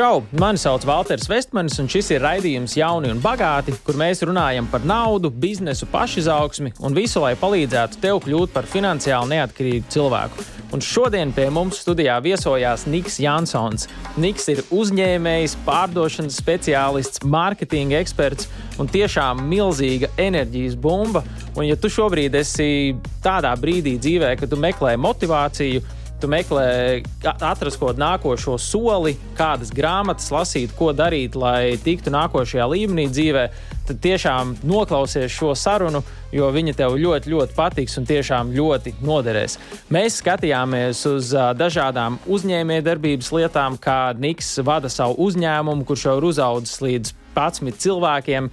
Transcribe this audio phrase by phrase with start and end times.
[0.00, 0.22] Čau!
[0.40, 4.80] Mani sauc Valters Vestmanis, un šis ir raidījums Jauni un Bagāti, kur mēs runājam par
[4.88, 10.46] naudu, biznesu, pašizaugsmi un visu, lai palīdzētu tev kļūt par finansiāli neatkarīgu cilvēku.
[10.72, 13.90] Un šodien pie mums studijā viesojās Niks Jansons.
[14.16, 18.48] Niks ir uzņēmējs, pārdošanas speciālists, mārketinga eksperts
[18.80, 21.26] un tiešām milzīga enerģijas bumba.
[21.58, 25.84] Un, ja tu šobrīd esi tādā brīdī dzīvē, kad tu meklē motivāciju,
[26.20, 32.66] tu meklē, atrast kaut kādu nākošo soli, kādas grāmatas lasīt, ko darīt, lai tiktu nākošajā
[32.70, 33.44] līmenī dzīvē,
[33.88, 39.56] tad tiešām noklausies šo sarunu, jo viņa tev ļoti, ļoti patiks un tiešām ļoti noderēs.
[39.90, 46.84] Mēs skatījāmies uz dažādām uzņēmējdarbības lietām, kā Niks vada savu uzņēmumu, kurš jau ir uzaudzis
[46.84, 48.50] līdz 11 cilvēkiem.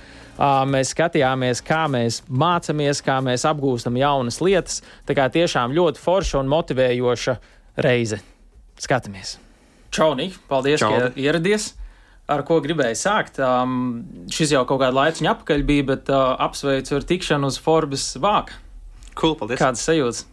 [0.70, 4.84] Mēs skatījāmies, kā mēs mācāmies, kā mēs apgūstam jaunas lietas.
[5.10, 7.38] Tā kā tiešām ļoti forša un motivējoša
[7.78, 8.22] reize.
[8.82, 9.38] Skatāmies!
[9.94, 10.38] Čau, Nik!
[10.50, 10.92] Paldies, Čau.
[10.92, 11.74] ka ieradies!
[12.28, 13.38] Ar ko gribēju sākt?
[13.40, 18.10] Um, šis jau kaut kādu laiku atpakaļ bija, bet uh, apsveicu ar tikšanu uz Forbes
[18.20, 18.60] vāka.
[19.16, 19.62] Cool, paldies!
[19.62, 20.26] Kādas sajūtas?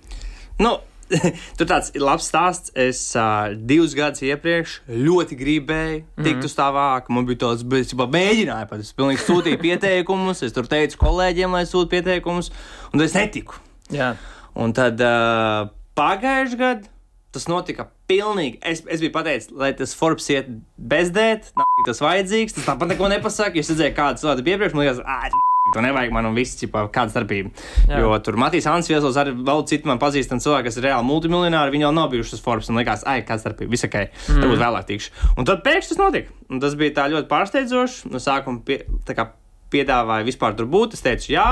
[0.59, 0.81] Nu,
[1.59, 2.73] Tur tāds ir labs stāsts.
[2.75, 6.49] Es uh, divus gadus iepriekš ļoti gribēju tikt mm -hmm.
[6.49, 7.13] uz tā vāka.
[7.15, 10.43] Man bija tāds, bet es jau mēģināju, pat es pilnīgi sūtīju pieteikumus.
[10.43, 12.51] Es tur teicu kolēģiem, lai sūta pieteikumus,
[12.93, 13.61] un es netiku.
[13.93, 14.15] Jā.
[14.55, 16.94] Un tad uh, pagājušajā gadā
[17.35, 18.61] Tas notika pilnīgi.
[18.63, 21.51] Es, es biju pateicis, lai tas Forbes iet bezdēt,
[21.89, 22.55] tas vajadzīgs.
[22.61, 23.59] Tas tāpat neko nepasaka.
[23.59, 24.79] Es redzēju, kāda cilvēka bija iepriekš.
[24.79, 27.49] Man liekas, ah, To nevajag man un viss, ķipā, kāda starpība.
[27.89, 28.03] Jā.
[28.03, 31.73] Jo tur Matīs Ansviesos arī vēl citu man pazīstam cilvēku, kas ir reāli multimiljonāri.
[31.73, 34.43] Viņi jau nav bijuši uz Forbes un likās, ai, kāda starpība, ok, mm.
[34.45, 35.15] varbūt vēlāk tikšu.
[35.41, 36.37] Un tad pēkšņi tas notika.
[36.53, 38.13] Un tas bija tā ļoti pārsteidzoši.
[38.13, 39.31] No sākuma pie, kā,
[39.75, 40.97] piedāvāja vispār tur būt.
[40.97, 41.47] Es teicu, jā,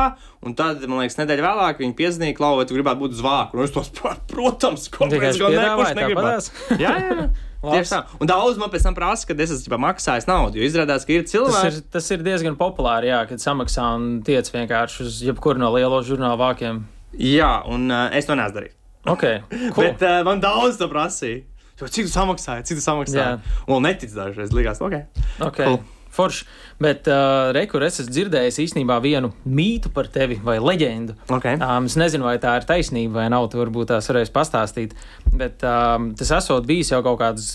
[0.47, 3.59] un tad, man liekas, nedēļa vēlāk viņi piezīmēja, Klau, vai tu gribētu būt uz vāku.
[3.59, 3.93] Un es tos,
[4.33, 6.61] protams, kāpēc gan ne, kurš negribētu.
[6.85, 7.25] jā, jā.
[7.63, 8.01] Tieši tā.
[8.19, 10.59] Un daudz man pēc tam prasa, ka es esmu maksājis naudu.
[10.59, 11.61] Jo izrādās, ka ir cilvēki.
[11.63, 15.71] Tas ir, tas ir diezgan populāri, jā, kad samaksā un tiec vienkārši uz jebkuru no
[15.77, 16.83] lielo žurnālu vākiem.
[17.15, 18.79] Jā, un uh, es to neesmu darījis.
[19.13, 19.41] Okay,
[19.75, 19.83] cool.
[19.83, 21.43] Bet uh, man daudz to prasīja.
[21.83, 22.67] Cik tu samaksāji?
[22.69, 23.39] Cik tu samaksāji?
[23.41, 23.63] Jā.
[23.71, 24.53] Un netic dažreiz.
[24.55, 25.01] Likās, ok.
[25.43, 25.67] okay.
[25.67, 25.81] Cool.
[26.13, 26.45] Forši.
[26.83, 31.17] Bet, uh, Rekur, es esmu dzirdējis īstenībā vienu mītu par tevi vai leģendu.
[31.39, 31.57] Okay.
[31.57, 33.49] Um, es nezinu, vai tā ir taisnība vai nav.
[33.53, 34.97] Tu varbūt tās varēsi pastāstīt.
[35.33, 37.55] Bet um, tas esot bijis jau kaut kāds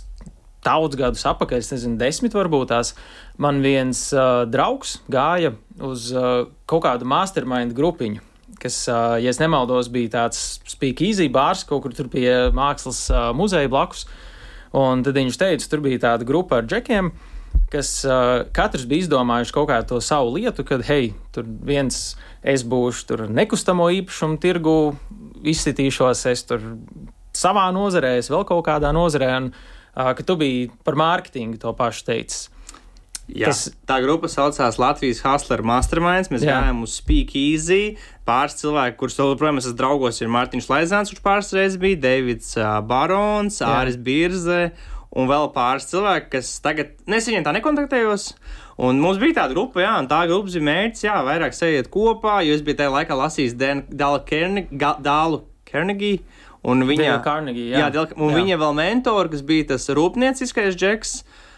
[0.65, 2.95] daudz gadus atpakaļ, es nezinu, desmit varbūt tās.
[3.39, 5.53] Man viens uh, draugs gāja
[5.83, 8.25] uz uh, kaut kādu mastermind grupiņu.
[8.57, 10.41] Kas, uh, ja nemaldos, bija tāds
[10.81, 14.07] easy bārs, kaut kur tur pie mākslas uh, muzeja blakus.
[14.75, 17.36] Un tad viņš teica, tur bija tāda grupa ar džekiem, uh,
[17.71, 22.15] kas uh, katrs bija izdomājuši kaut kādu to savu lietu, kad, hei, tur viens
[22.47, 24.75] es būšu tur nekustamo īpašumu tirgu,
[25.47, 26.63] izsitīšos es tur
[27.37, 31.73] savā nozarē, es vēl kaut kādā nozarē, un uh, ka tu biji par mārketingu to
[31.77, 32.47] pašu teicis.
[33.27, 36.29] Jā, tas, tā grupa saucās Latvijas Hustler Masterminds.
[36.31, 36.53] Mēs jā.
[36.55, 37.97] gājām uz Speak Easy.
[38.27, 42.53] Pāris cilvēki, kurus vēl joprojām esmu draugos, ir Mārtiņš Laizāns, kurš pāris reizes bija, Deivids
[42.55, 43.67] uh, Barons, jā.
[43.81, 44.69] Āris Birze
[45.15, 48.31] un vēl pāris cilvēki, kas tagad, nu, es viņiem tā nekontaktējos.
[48.87, 52.41] Un mums bija tāda grupa, jā, un tā grupas bija mērķis, jā, vairāk sēžot kopā,
[52.45, 56.19] jo es biju tajā laikā lasījis Dālu Carnegie.
[56.67, 57.85] Un viņa, Carnegie, jā.
[57.85, 58.41] Jā, Del, un jā.
[58.41, 61.13] viņa vēl mentori, kas bija tas rūpnieciskais džeks.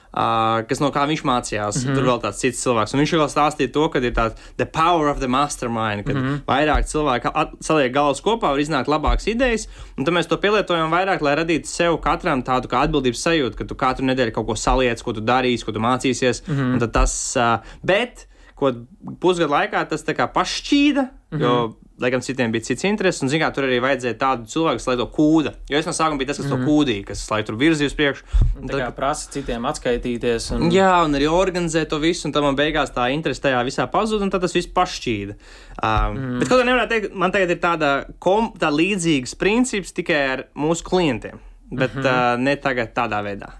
[0.10, 1.76] Uh, kas no kā viņš mācījās.
[1.78, 1.96] Mm -hmm.
[1.96, 2.94] Tur vēl tāds cits cilvēks.
[2.96, 6.24] Un viņš vēl stāstīja to, ka ir tāds the power of the mastermind, kad mm
[6.24, 6.40] -hmm.
[6.48, 7.30] vairāk cilvēki
[7.62, 9.68] saliek galvas kopā, var iznākt labākas idejas.
[9.98, 13.64] Un tad mēs to pielietojam vairāk, lai radītu sev katram tādu kā atbildības sajūtu, ka
[13.66, 16.42] tu katru nedēļu kaut ko saliec, ko tu darīsi, ko tu mācīsies.
[16.48, 16.92] Mm -hmm.
[16.92, 18.28] Tas, uh, bet,
[18.60, 18.74] ko
[19.22, 21.42] pusgadu laikā tas tā kā pašķīda, mm -hmm.
[21.44, 21.54] jo
[22.00, 25.08] lai gan citiem bija cits intereses, un, zināmā, tur arī vajadzēja tādu cilvēku, lai to
[25.16, 25.54] kūda.
[25.72, 26.54] Jo es no sākuma biju tas, kas mm.
[26.54, 26.70] to mhm.
[26.70, 27.58] kūdīja, kas lai tur
[28.00, 28.26] priekšu.
[28.62, 30.50] Un tā kā prasa citiem atskaitīties.
[30.56, 30.70] Un...
[30.72, 34.28] Jā, un arī organizē to visu, un tam man beigās tā interese tajā visā pazuda,
[34.28, 35.36] un tas viss pašķīda.
[35.80, 36.36] Um, mm.
[36.42, 37.94] Bet kaut kā nevarētu teikt, man tagad ir tāda,
[38.24, 41.42] kom, tā līdzīgas princips tikai ar mūsu klientiem,
[41.72, 42.36] bet mm -hmm.
[42.36, 43.52] uh, ne tagad tādā veidā.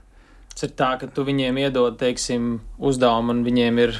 [0.54, 4.00] Tas ir tā, ka tu viņiem iedod, teiksim, uzdevumu, un viņiem ir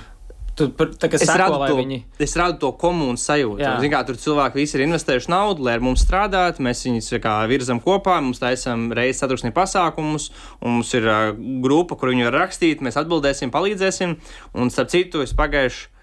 [0.60, 0.66] Tu,
[1.08, 1.98] es, seko, radu to, viņi...
[2.20, 3.64] es radu to komunas sajūtu.
[3.80, 6.66] Zin, kā, tur cilvēki visi ir investējuši naudu, lai ar mums strādātu.
[6.66, 10.28] Mēs viņus kā, virzam kopā, mums taisām reizes satrusni pasākumus,
[10.60, 11.30] un mums ir uh,
[11.64, 12.84] grupa, kur viņi var rakstīt.
[12.84, 14.18] Mēs atbildēsim, palīdzēsim.
[14.60, 15.96] Un starp citu, es pagājušajā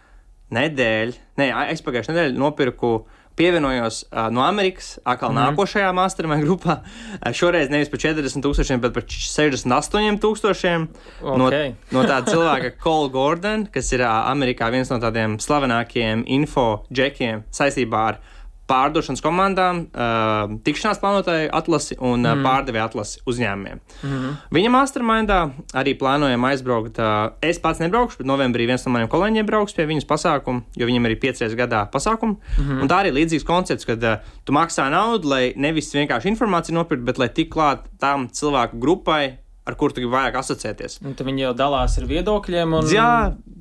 [0.57, 2.93] nedēļā, ne, es pagājušajā nedēļā nopirku
[3.37, 6.79] pievienojos uh, no Amerikas, atkal mm nākošajā mastermind grupā.
[7.21, 10.87] Uh, šoreiz nevis par 40 tūkstošiem, bet par 68 tūkstošiem.
[11.21, 11.75] Okay.
[11.93, 16.87] No, no tāda cilvēka, Cole Gordon, kas ir uh, Amerikā viens no tādiem slavenākajiem info
[16.91, 18.25] džekiem saistībā ar
[18.71, 22.43] pārdošanas komandām, uh, tikšanās plānotāju atlasi un uh, mm.
[22.47, 23.83] pārdevēju atlasi uzņēmumiem.
[24.03, 24.35] Mm.
[24.57, 25.39] Viņa mastermindā
[25.79, 26.99] arī plānojam aizbraukt.
[26.99, 30.91] Uh, es pats nebraukšu, bet novembrī viens no maniem kolēģiem brauks pie viņas pasākuma, jo
[30.91, 32.41] viņam ir piecreiz gadā pasākumu.
[32.59, 32.83] Mm.
[32.83, 36.81] Un tā arī ir līdzīgs koncepts, kad uh, tu maksā naudu, lai nevis vienkārši informāciju
[36.81, 39.37] nopirkt, bet lai tik klāt tam cilvēku grupai,
[39.67, 41.01] ar kuru gribi vairāk asociēties.
[41.03, 42.75] Un viņi jau dalās ar viedokļiem.
[42.79, 42.89] Un...
[42.93, 43.11] Jā,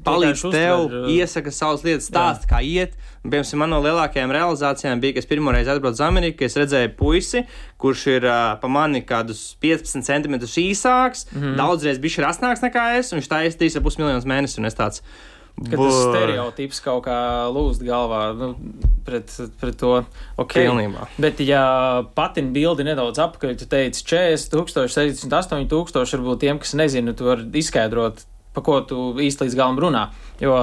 [0.05, 1.07] palīdz tev, uztver...
[1.15, 2.93] iesaka savas lietas, stāsta, kā iet.
[3.25, 6.93] Piemēram, man no lielākajām realizācijām bija, ka es pirmo reizi atbraucu uz Ameriku, es redzēju
[6.99, 7.41] puisi,
[7.81, 11.55] kurš ir uh, pa mani kādus 15 centimetrus īsāks, mm -hmm.
[11.57, 14.61] daudzreiz bijis rasnāks nekā es, un viņš taisa 3,5 miljonus mēnesi,
[15.55, 15.75] un es tāds.
[15.75, 17.17] Ka tas stereotips kaut kā
[17.53, 18.51] lūst galvā nu,
[19.07, 19.31] pret,
[19.61, 19.93] pret to.
[20.41, 20.65] Okay.
[20.67, 21.07] Pilnībā.
[21.21, 21.63] Bet, ja
[22.17, 27.29] patina bildi nedaudz apakaļ, tu teici 40, 000, 78 tūkstoši, varbūt tiem, kas nezina, tu
[27.29, 28.25] vari izskaidrot,
[28.55, 30.09] pa ko tu īsti līdz galam runā.
[30.43, 30.59] Jo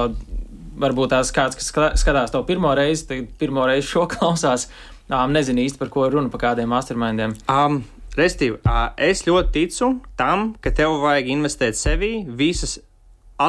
[0.79, 4.69] varbūt tās kāds, kas skatās to pirmo reizi, tad pirmo reizi šo klausās,
[5.09, 7.37] um, nezinu īsti par ko runa, pa kādiem mastermindiem.
[7.49, 7.83] Um.
[8.13, 8.59] Restīvi,
[9.01, 9.87] es ļoti ticu
[10.19, 12.75] tam, ka tev vajag investēt sevī visas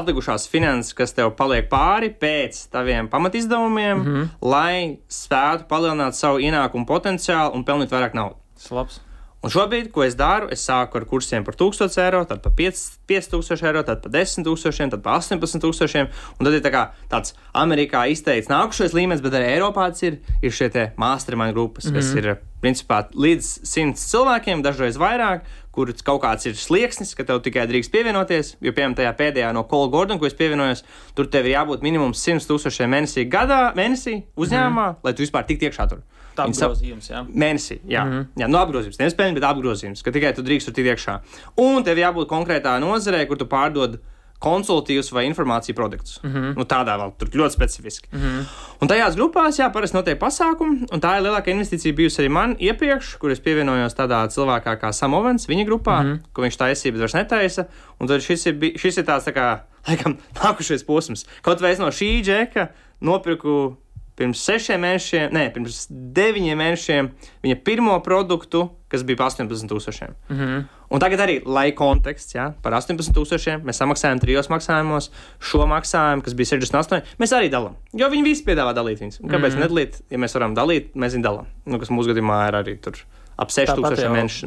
[0.00, 4.28] atlikušās finanses, kas tev paliek pāri pēc taviem pamatizdevumiem, mm -hmm.
[4.40, 8.40] lai spētu palielināt savu ienākumu potenciālu un pelnīt vairāk naudas.
[8.56, 9.00] Slabs.
[9.44, 13.66] Un šobrīd, ko es daru, es sāku ar kursiem par 1000 eiro, tad par 5000
[13.68, 16.06] eiro, tad par 10 000, tad par 18 000.
[16.38, 20.54] Un tad ir tā kā, tāds Amerikā izteikts nākušais līmenis, bet arī Eiropā ir, ir
[20.54, 21.94] šie mastermind grupas, mm -hmm.
[21.94, 22.18] kas mhm.
[22.18, 25.44] ir principā līdz 100 cilvēkiem, dažreiz vairāk,
[25.74, 28.54] kur kaut kāds ir slieksnis, ka tev tikai drīkst pievienoties.
[28.64, 30.84] Jo, piemēram, tajā pēdējā no Kola Gordona, ko es pievienojos,
[31.18, 35.06] tur tev ir jābūt minimums 100 tūkstošiem mēnesī gadā, mēnesī uzņēmumā, mm.
[35.06, 36.04] lai tu vispār tiktu iekšā tur.
[36.34, 37.20] Tā apgrozījums, jā.
[37.30, 38.02] Mēnesī, jā.
[38.02, 38.98] Mm jā no nu, apgrozījums.
[38.98, 41.14] Nevis peļņa, bet apgrozījums, ka tikai tu drīkst tur tikt iekšā.
[41.62, 44.00] Un tev jābūt konkrētā nozarē, kur tu pārdod
[44.44, 46.20] konsultīvs vai informāciju produkts.
[46.22, 46.56] Mm -hmm.
[46.58, 48.08] nu, tādā vēl tur ļoti specifiski.
[48.12, 48.44] Mm -hmm.
[48.80, 52.56] Un tajās grupās, jā, parasti notiek pasākumi, un tā ir lielākā investīcija bijusi arī man
[52.58, 56.18] iepriekš, kur es pievienojos tādā cilvēkā kā Samovens, viņa grupā, mm -hmm.
[56.32, 57.64] ko viņš taisīja, bet vairs netaisa.
[58.00, 59.58] Un tad šis ir, šis ir tāds, tā kā,
[59.88, 61.26] laikam, nākušais posms.
[61.42, 62.68] Kaut vai es no šī džeka
[63.00, 63.76] nopirku
[64.18, 67.10] pirms sešiem mēnešiem, ne, pirms deviņiem mēnešiem
[67.44, 70.14] viņa pirmo produktu, kas bija par 18,000.
[70.28, 70.64] Mm -hmm.
[70.94, 76.34] Un tagad arī, lai konteksts, ja, par 18,000 mēs samaksājam trijos maksājumos, šo maksājumu, kas
[76.34, 77.74] bija 68, mēs arī dalām.
[77.92, 79.20] Jo viņi visi piedāvā dalīt viņus.
[79.20, 79.62] Un kāpēc mm -hmm.
[79.62, 81.46] nedalīt, ja mēs varam dalīt, mēs viņus dalām.
[81.66, 82.94] Nu, kas mūsu gadījumā ir arī tur
[83.36, 84.46] ap 6000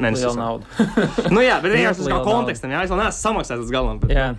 [1.30, 4.00] nu, jā, bet vienkārši tas kā kontekstam, jā, es vēl neesmu samaksājis līdz galam.
[4.00, 4.34] Bet, jā.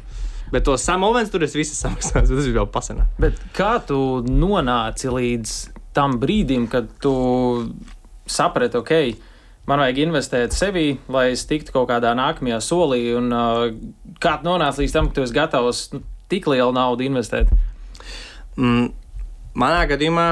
[0.54, 3.06] Bet to samovens tur es visu samaksāju, tas ir jau pasenā.
[3.22, 5.56] Bet kā tu nonāci līdz
[5.98, 7.14] tam brīdim, kad tu
[8.30, 8.94] saprati, ok,
[9.70, 13.66] man vajag investēt sevī, lai es tiktu kaut kādā nākamajā solī, un uh,
[14.22, 16.02] kā tu nonāci līdz tam, ka tu esi gatavs nu,
[16.32, 17.52] tik lielu naudu investēt?
[18.58, 18.90] Mm,
[19.58, 20.30] manā gadījumā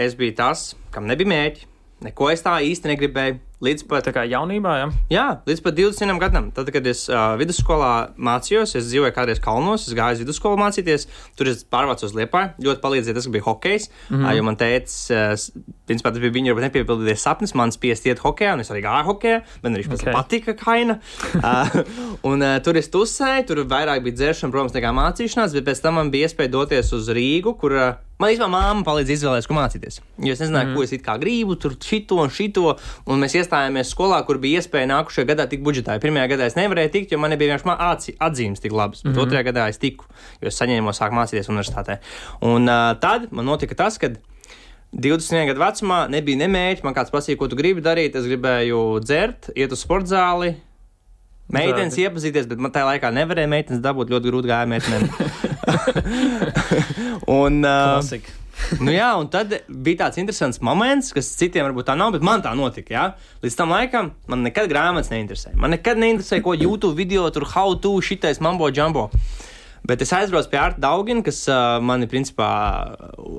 [0.00, 1.68] es biju tas, kam nebija mērķi,
[2.06, 3.38] neko es tā īsti negribēju.
[3.60, 4.86] Līdz pat tā kā jaunībā, ja?
[5.12, 6.46] jā, līdz pat 20 gadam.
[6.56, 11.04] Tad, kad es uh, vidusskolā mācījos, es dzīvoju kādreiz kalnos, es gāju uz vidusskolu mācīties.
[11.36, 12.54] Tur es pārvācos uz Liepā.
[12.56, 13.90] Ļoti palīdzēja tas, ka bija hokejs.
[14.08, 14.24] Mm -hmm.
[14.24, 18.56] uh, jo man teica, uh, principā tas bija viņa nepiepildīties sapnis, man spiest iet hokejā,
[18.56, 19.42] un es arī gāju hokejā.
[19.62, 20.12] Man arī okay.
[20.12, 20.98] patika kaina.
[21.36, 21.80] uh,
[22.32, 26.00] un uh, tur es tusēju, tur vairāk bija dzēršana, protams, nekā mācīšanās, bet pēc tam
[26.00, 29.94] man bija iespēja doties uz Rīgu, kur uh, Man īstenībā māma palīdz izvēlēties, ko mācīties.
[30.20, 30.76] Jo es nezināju, mm.
[30.76, 32.74] ko es gribu, tur šito un šito.
[33.08, 35.96] Un mēs iestājāmies skolā, kur bija iespēja nākušajā gadā tikt budžetā.
[36.02, 39.00] Pirmajā gadā es nevarēju tikt, jo man nebija vienkārši atzīmes tik labas.
[39.06, 39.22] Bet mm.
[39.24, 40.04] otrajā gadā es tiku,
[40.44, 41.96] jo es saņēmu, sāku mācīties universitātē.
[42.44, 44.12] Un uh, tad man notika tas, ka
[44.92, 46.84] 21 gadu vecumā nebija nemērķi.
[46.84, 48.20] Man kāds prasīja, ko tu gribi darīt.
[48.20, 50.58] Es gribēju dzert, iet uz sporta zāli.
[51.54, 54.12] Meitenes iepazīties, bet man tajā laikā nevarēja meitenes dabūt.
[54.12, 55.08] Ļoti grūti gāja meitenēm.
[57.40, 58.20] un, uh,
[58.84, 62.44] nu jā, un tad bija tāds interesants moments, kas citiem varbūt tā nav, bet man
[62.44, 62.94] tā notika.
[62.94, 63.06] Jā?
[63.44, 65.58] Līdz tam laikam man nekad grāmatas neinteresēja.
[65.60, 69.08] Man nekad neinteresēja, ko YouTube video tur how to šitais mambo jumbo.
[69.86, 72.48] Bet es aizbraucu pie Arta Daugina, kas uh, mani principā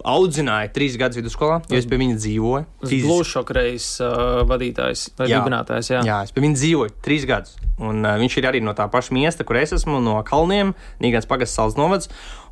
[0.10, 2.66] audzināja trīs gadus vidusskolā, jo es pie viņa dzīvoju.
[3.06, 5.92] Glušokreis uh, vadītājs vai dibinātājs.
[5.94, 6.02] Jā.
[6.08, 7.56] jā, es pie viņa dzīvoju trīs gadus.
[7.78, 11.30] Un, uh, viņš ir arī no tā paša miesta, kur es esmu, no Kalniem, Nīgans
[11.30, 12.10] Pagasas salas novads.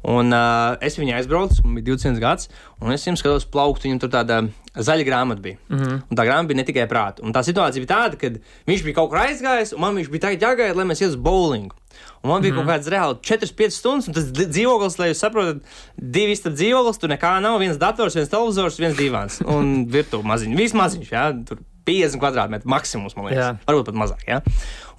[0.07, 2.47] Un uh, es viņu aizbraucu, man bija 20 gads,
[2.79, 4.37] un es viņam skatos plaukt, viņam tur tāda
[4.79, 5.57] zaļa grāmata bija.
[5.67, 6.01] Mm -hmm.
[6.07, 7.23] Un tā grāmata bija ne tikai prāta.
[7.23, 8.31] Un tā situācija bija tāda, ka
[8.69, 11.15] viņš bija kaut kur aizgājis, un man viņš bija tagad jāgaida, lai mēs iet uz
[11.15, 11.75] bowlingu.
[12.23, 12.65] Un man bija mm -hmm.
[12.65, 15.57] kaut kāds reāli 4-5 stundas, un tas dzīvoklis, lai jūs saprotat,
[15.97, 20.55] divi istabas dzīvoklis, tur nekā nav, viens dators, viens televizors, viens divāns un virtuve maziņš.
[20.57, 23.45] Viss maziņš, jā, tur 50 kvadrātmetru maksimums, man liekas.
[23.45, 23.57] Jā.
[23.67, 24.41] Varbūt pat mazāk, jā.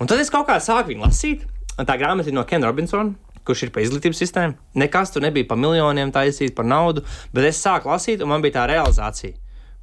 [0.00, 1.40] Un tad es kaut kā sāku viņu lasīt,
[1.78, 3.14] un tā grāmata ir no Ken Robinsona
[3.50, 4.56] kurš ir pa izglītības sistēmu.
[4.78, 7.02] Nekas tur nebija par miljoniem taisīt, par naudu,
[7.34, 9.34] bet es sāku lasīt, un man bija tā realizācija.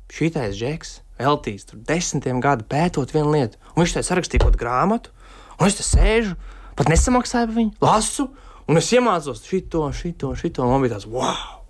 [0.08, 4.62] šitais džeks veltīs tur desmitiem gadu pētot vienu lietu, un viņš tai sarakstīja kaut kādu
[4.64, 5.14] grāmatu,
[5.58, 6.38] un es te sēžu,
[6.78, 8.28] pat nesamaksāju par viņu, lasu,
[8.70, 11.64] un es iemācos šito, šito, šito, un man bija tāds wow!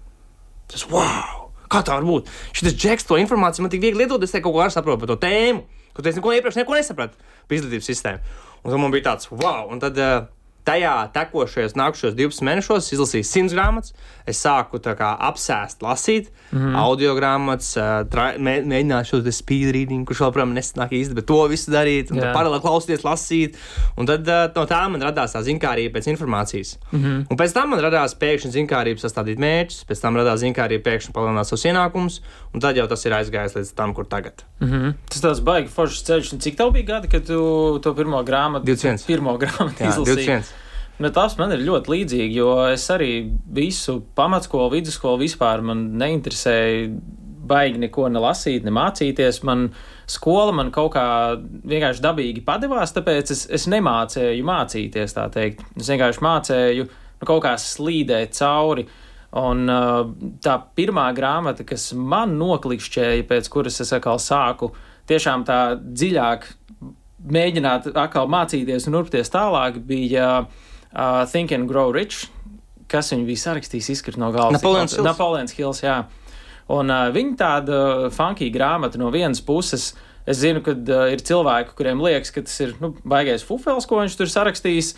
[0.68, 1.48] Tas wow!
[1.72, 2.30] Kā tā var būt?
[2.56, 5.12] Šis džeks to informāciju man tik viegli iedod, es te kaut ko arī saprotu par
[5.12, 8.36] to tēmu, ko es neko iepriekš neko nesapratu par izglītības sistēmu.
[8.64, 9.68] Un tad man bija tāds wow!
[9.72, 10.28] Un tad, uh,
[10.68, 13.94] tajā tekošajos nākamajos 12 mēnešos izlasīju 100 grāmatas.
[14.28, 16.76] Es sāku kā, apsēst, lasīt mm -hmm.
[16.76, 17.76] audio grāmatas,
[18.44, 22.62] mē, mēģināju šo speed reading, kurš protams, nesanāk īsti, bet to visu darīt, un paralēli
[22.62, 23.56] klausīties, lasīt.
[23.98, 26.78] Un tad no tā man radās tā zinkārība pēc informācijas.
[26.92, 27.26] Mm -hmm.
[27.30, 31.48] Un pēc tam man radās pēkšņi zinkārība sastādīt mērķus, pēc tam radās zinkārība pēkšņi palielināt
[31.48, 32.22] savus ienākumus,
[32.54, 34.44] un tad jau tas ir aizgājis līdz tam, kur tagad.
[34.60, 34.94] Mm -hmm.
[35.10, 36.38] Tas tāds baigi foršs ceļš.
[36.40, 39.06] Cik tev bija gadi, kad tu to pirmo grāmatu, 21.
[39.06, 40.44] Pirmo grāmatu izlasīji?
[40.98, 43.12] Bet tas man ir ļoti līdzīgi, jo es arī
[43.54, 46.88] visu pamatskolu, vidusskolu vispār man neinteresēja
[47.48, 49.42] baigi neko ne lasīt, ne mācīties.
[49.48, 49.68] Man
[50.10, 55.64] skola man kaut kā vienkārši dabīgi padevās, tāpēc es, es nemācēju mācīties, tā teikt.
[55.78, 58.88] Es vienkārši mācēju nu, kaut kā slīdēt cauri.
[59.38, 60.02] Un uh,
[60.42, 64.72] tā pirmā grāmata, kas man noklikšķēja, pēc kuras es atkal sāku
[65.08, 66.48] tiešām tā dziļāk
[67.38, 72.28] mēģināt atkal mācīties un urpties tālāk, bija uh, uh, Think and Grow Rich,
[72.92, 74.60] kas viņu bija sarakstījis, izkrīt no galvas.
[74.60, 75.06] Napoleons Hills.
[75.06, 76.02] Napoleons Hills, jā.
[76.74, 77.80] Un uh, viņa tāda
[78.16, 79.94] funkī grāmata no vienas puses.
[80.28, 84.02] Es zinu, ka uh, ir cilvēki, kuriem liekas, ka tas ir nu, baigais fufels, ko
[84.02, 84.90] viņš tur sarakstījis,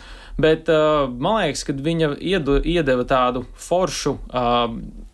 [0.42, 4.64] bet uh, man liekas, ka viņa iedu, iedeva tādu foršu uh,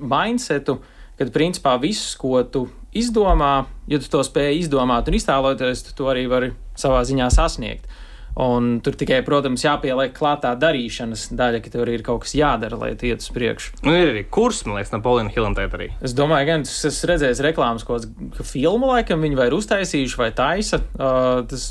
[0.01, 0.79] mindsetu,
[1.21, 2.65] kad principā viss, ko tu
[2.97, 7.85] izdomā, ja tu to spēj izdomāt un iztēloties, tu to arī vari savā ziņā sasniegt.
[8.37, 12.91] Un tur tikai, protams, jāpieliek klātā darīšanas daļa, ka tur ir kaut kas jādara, lai
[12.93, 13.79] iet uz priekšu.
[13.87, 15.89] Un ir arī kurs, man liekas, Napoleona Hillam tēt arī.
[16.05, 17.97] Es domāju, gan tas esmu redzējis reklāmas, ko
[18.45, 20.83] filmu laikam viņi vai ir uztaisījuši vai taisa.
[20.99, 21.71] Uh, tas,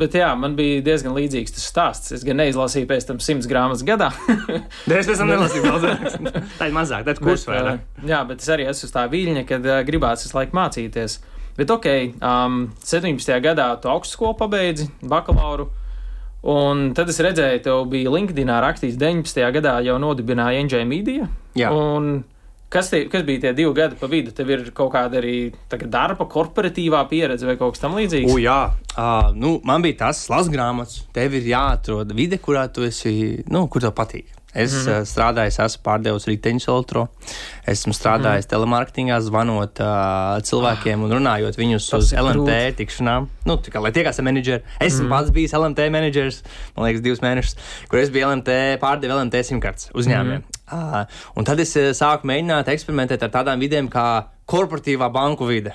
[0.00, 2.16] bet jā, man bija diezgan līdzīgs tas stāsts.
[2.16, 4.08] Es gan neizlasīju pēc tam simts grāmatas gadā.
[4.88, 6.18] es pēc tam nelasīju daudz.
[6.62, 7.78] tā ir mazāk, tad kurs vai ne?
[8.00, 11.20] Uh, jā, bet es arī esmu uz tā viļņa, kad uh, gribās visu laiku mācīties.
[11.60, 11.90] Bet ok,
[12.24, 13.36] um, 17.
[13.44, 15.74] gadā tu augstskolu pabeidzi, bakalauru.
[16.46, 19.42] Un tad es redzēju, tev bija LinkedInā rakstīts 19.
[19.56, 21.26] gadā jau nodibināja NJ Media.
[21.58, 21.72] Jā.
[21.74, 22.20] Un
[22.70, 24.30] kas, tie, kas bija tie divi gadi pa vidu?
[24.36, 25.36] Tev ir kaut kāda arī
[25.90, 28.38] darba, korporatīvā pieredze vai kaut kas tamlīdzīgs?
[28.42, 28.60] Jā,
[28.94, 31.02] uh, nu, man bija tas lasgrāmatas.
[31.16, 34.35] Tev ir jāatrod vide, kurā tu esi, nu, kur tev patīk.
[34.56, 35.04] Es mm -hmm.
[35.04, 37.06] strādāju, esmu pārdevis riteņus elektro.
[37.68, 38.52] Esmu strādājis mm -hmm.
[38.54, 42.74] telemarketingā, zvanot uh, cilvēkiem un runājot viņus Tas uz LMT grūti.
[42.80, 43.28] tikšanām.
[43.44, 44.62] Nu, kā, lai tiekās ar menedžeri.
[44.80, 45.16] Esmu mm -hmm.
[45.16, 46.42] pats bijis LMT menedžers,
[46.76, 47.56] man liekas, divus mēnešus,
[47.88, 48.48] kur es biju LMT,
[48.80, 50.40] pārdevu LMT simtkartes uzņēmumiem.
[50.40, 51.00] Mm -hmm.
[51.00, 55.72] uh, un tad es sāku mēģināt eksperimentēt ar tādām vidēm kā korporatīvā banku vide.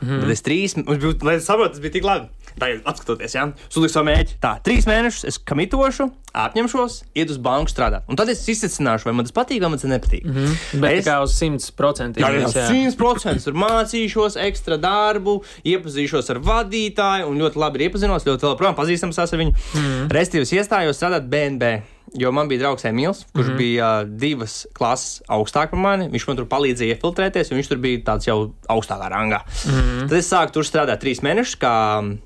[0.00, 0.20] Mm -hmm.
[0.20, 0.76] Tad es trīs,
[1.22, 2.26] lai saprotu, tas bija tik labi.
[2.58, 7.70] Tagad, skatoties, ja suliks savu mērķi, tā, trīs mēnešus es kamitošu, apņemšos, iet uz banku
[7.72, 8.06] strādāt.
[8.10, 10.24] Un tad es izsicināšu, vai man tas patīk, vai man tas nepatīk.
[10.24, 10.80] Mm -hmm.
[10.80, 12.20] Bet es, kā uz 100%.
[12.20, 13.44] Jā, jā, 100%.
[13.44, 19.18] Tur mācīšos ekstra darbu, iepazīšos ar vadītāju, un ļoti labi iepazinos, ļoti labi, protams, pazīstams
[19.18, 19.52] ar viņu.
[19.52, 20.08] Mm -hmm.
[20.08, 21.82] Restīvs iestājos strādāt BNB.
[22.18, 23.56] Jo man bija draugs Emīls, kurš mm -hmm.
[23.56, 26.08] bija divas klases augstāk par mani.
[26.08, 29.40] Viņš man tur palīdzēja iefiltrēties, un viņš tur bija tāds jau augstākā rangā.
[29.66, 30.08] Mm -hmm.
[30.08, 32.18] Tad es sāku tur strādāt trīs mēnešus, kā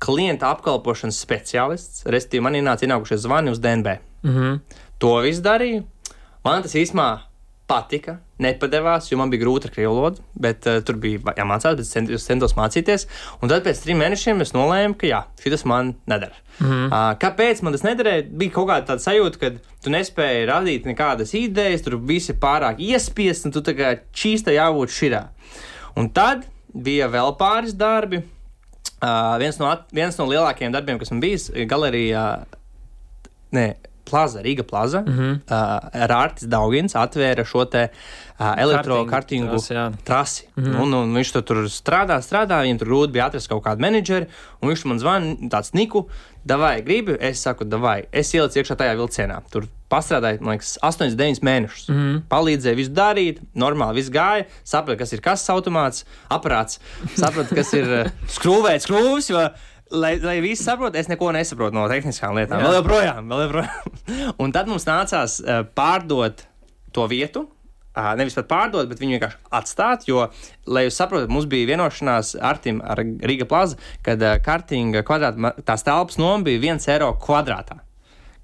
[0.00, 2.04] klienta apkalpošanas speciālists.
[2.10, 3.98] Restīvi, man ienāca ienākušie zvani uz DNB.
[4.22, 4.60] Mm -hmm.
[4.98, 5.82] To visu darīju.
[6.44, 7.18] Man tas īstenībā
[7.70, 11.86] patika, nepadevās, jo man bija grūti ar krievu valodu, bet uh, tur bija jāmācās, bet
[11.86, 13.06] cent, es centos mācīties.
[13.42, 16.34] Un tad pēc trim mēnešiem es nolēmu, ka jā, šis man nedara.
[16.58, 16.86] Mm -hmm.
[16.86, 18.26] uh, kāpēc man tas nederēja?
[18.30, 19.50] Bija kaut kāda sajūta, ka
[19.84, 24.50] tu nespēji radīt nekādas idejas, tur viss ir pārāk iespiests, un tu tā kā čīsta
[24.50, 25.24] jābūt širā.
[25.96, 28.22] Un tad bija vēl pāris darbi
[29.00, 32.24] Uh, viens, no, viens no lielākajiem darbiem, kas man bijis galerijā,
[33.56, 33.68] ne,
[34.10, 35.38] plaza, Rīga plaza, mm -hmm.
[35.46, 39.56] uh, Rārtis Daugins atvēra šo te uh, elektrokartingu
[40.04, 40.46] trasi.
[40.56, 40.82] Mm -hmm.
[40.82, 44.26] un, un viņš tur, tur strādā, strādā, viņam tur rūti bija atrast kaut kādu menedžeri,
[44.60, 46.08] un viņš man zvana tāds Niku,
[46.44, 49.40] davai, gribi, es saku, davai, es ielicu iekšā tajā vilcienā.
[49.50, 51.88] Tur pastrādāju, man liekas, 8, 9 mēnešus.
[51.90, 52.22] Mm -hmm.
[52.30, 56.80] Palīdzēju visu darīt, normāli viss gāja, sapratu, kas ir kases automāts, aparāts,
[57.16, 59.30] sapratu, kas ir uh, skrūvēts skrūvis.
[59.30, 59.48] Jo,
[59.90, 62.60] lai, lai visi saprotu, es neko nesaprotu no tehniskām lietām.
[62.60, 62.66] Jā.
[62.66, 64.34] Vēl joprojām, vēl joprojām.
[64.38, 66.46] Un tad mums nācās uh, pārdot
[66.92, 67.48] to vietu.
[68.16, 70.06] Nevis pat pārdot, bet viņu vienkārši atstāt.
[70.08, 70.28] Jo,
[70.66, 75.82] lai jūs saprotat, mums bija vienošanās ar Tim, ar Riga plaza, kad kartinga kvadrāta, tās
[75.82, 77.80] telpas noma bija 1 eiro kvadrātā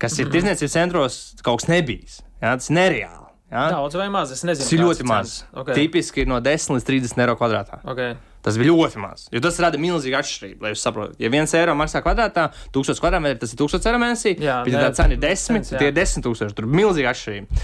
[0.02, 2.20] kas ir tirzniecības centros kaut kas nebijis.
[2.42, 3.26] Jā, tas ir nereāli.
[3.46, 3.68] Jā.
[3.70, 4.64] Daudz vai maz, es nezinu.
[4.64, 5.36] Tas ir ļoti maz.
[5.54, 5.76] Okay.
[5.78, 7.78] Tipiski ir no 10 līdz 30 eiro kvadrātā.
[7.86, 8.16] Okay.
[8.42, 9.26] Tas bija ļoti maz.
[9.34, 10.58] Jo tas rada milzīgu atšķirību.
[10.62, 14.32] Lai jūs saprotat, ja viens eiro maksā kvadrātā, 1000 kvadrātmetri, tas ir 1000 eiro mēnesī.
[14.42, 16.56] Jā, bet, ja tā cena ir 10, cents, tie ir 10 tūkstoši.
[16.58, 17.62] Tur ir milzīga atšķirība.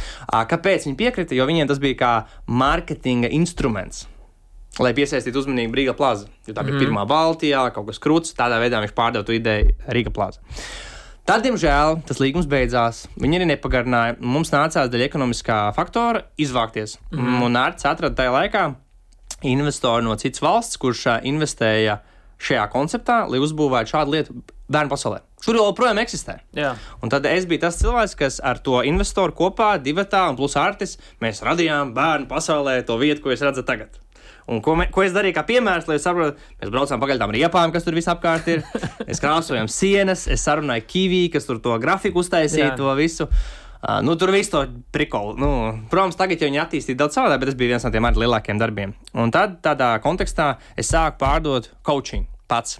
[0.54, 1.38] Kāpēc viņi piekrita?
[1.38, 2.12] Jo viņiem tas bija kā
[2.62, 4.06] mārketinga instruments.
[4.82, 6.30] Lai piesaistītu uzmanību Rīga plāza.
[6.46, 6.86] Jo tā bija mm.
[6.86, 8.38] pirmā Baltijā, kaut kas krūts.
[8.38, 10.40] Tādā veidā viņš pārdeva to ideju Rīga plāza.
[11.22, 13.04] Tad, diemžēl, tas līgums beidzās.
[13.22, 14.16] Viņi arī nepagarināja.
[14.18, 16.96] Mums nācās dēļ ekonomiskā faktora izvākties.
[17.14, 17.44] Mm.
[17.46, 18.64] Un Arts atrada tajā laikā
[19.46, 22.00] investoru no citas valsts, kurš investēja
[22.42, 24.36] šajā konceptā, lai uzbūvētu šādu lietu
[24.72, 25.20] bērnu pasaulē.
[25.42, 26.40] Šur joprojām eksistē.
[26.58, 26.72] Jā.
[27.02, 30.58] Un tad es biju tas cilvēks, kas ar to investoru kopā, divi tā un plus
[30.58, 33.98] artis, mēs radījām bērnu pasaulē to vietu, ko jūs redzat tagad.
[34.50, 37.34] Un ko, me, ko es darīju, kā piemērs, lai jūs saprotat, mēs braucām pagaļ tām
[37.34, 38.64] riepām, kas tur visapkārt ir.
[39.08, 42.78] Mēs krāsojam sienas, es sarunāju Kivī, kas tur to grafiku uztaisīja, Jā.
[42.80, 43.28] to visu.
[43.82, 44.60] Uh, nu, tur viss to
[44.94, 45.34] prikolu.
[45.42, 45.48] Nu,
[45.90, 48.60] protams, tagad jau viņi attīstīja daudz savādāk, bet tas bija viens no tiem arī lielākiem
[48.60, 48.94] darbiem.
[49.18, 52.78] Un tad tādā kontekstā es sāku pārdot coaching pats.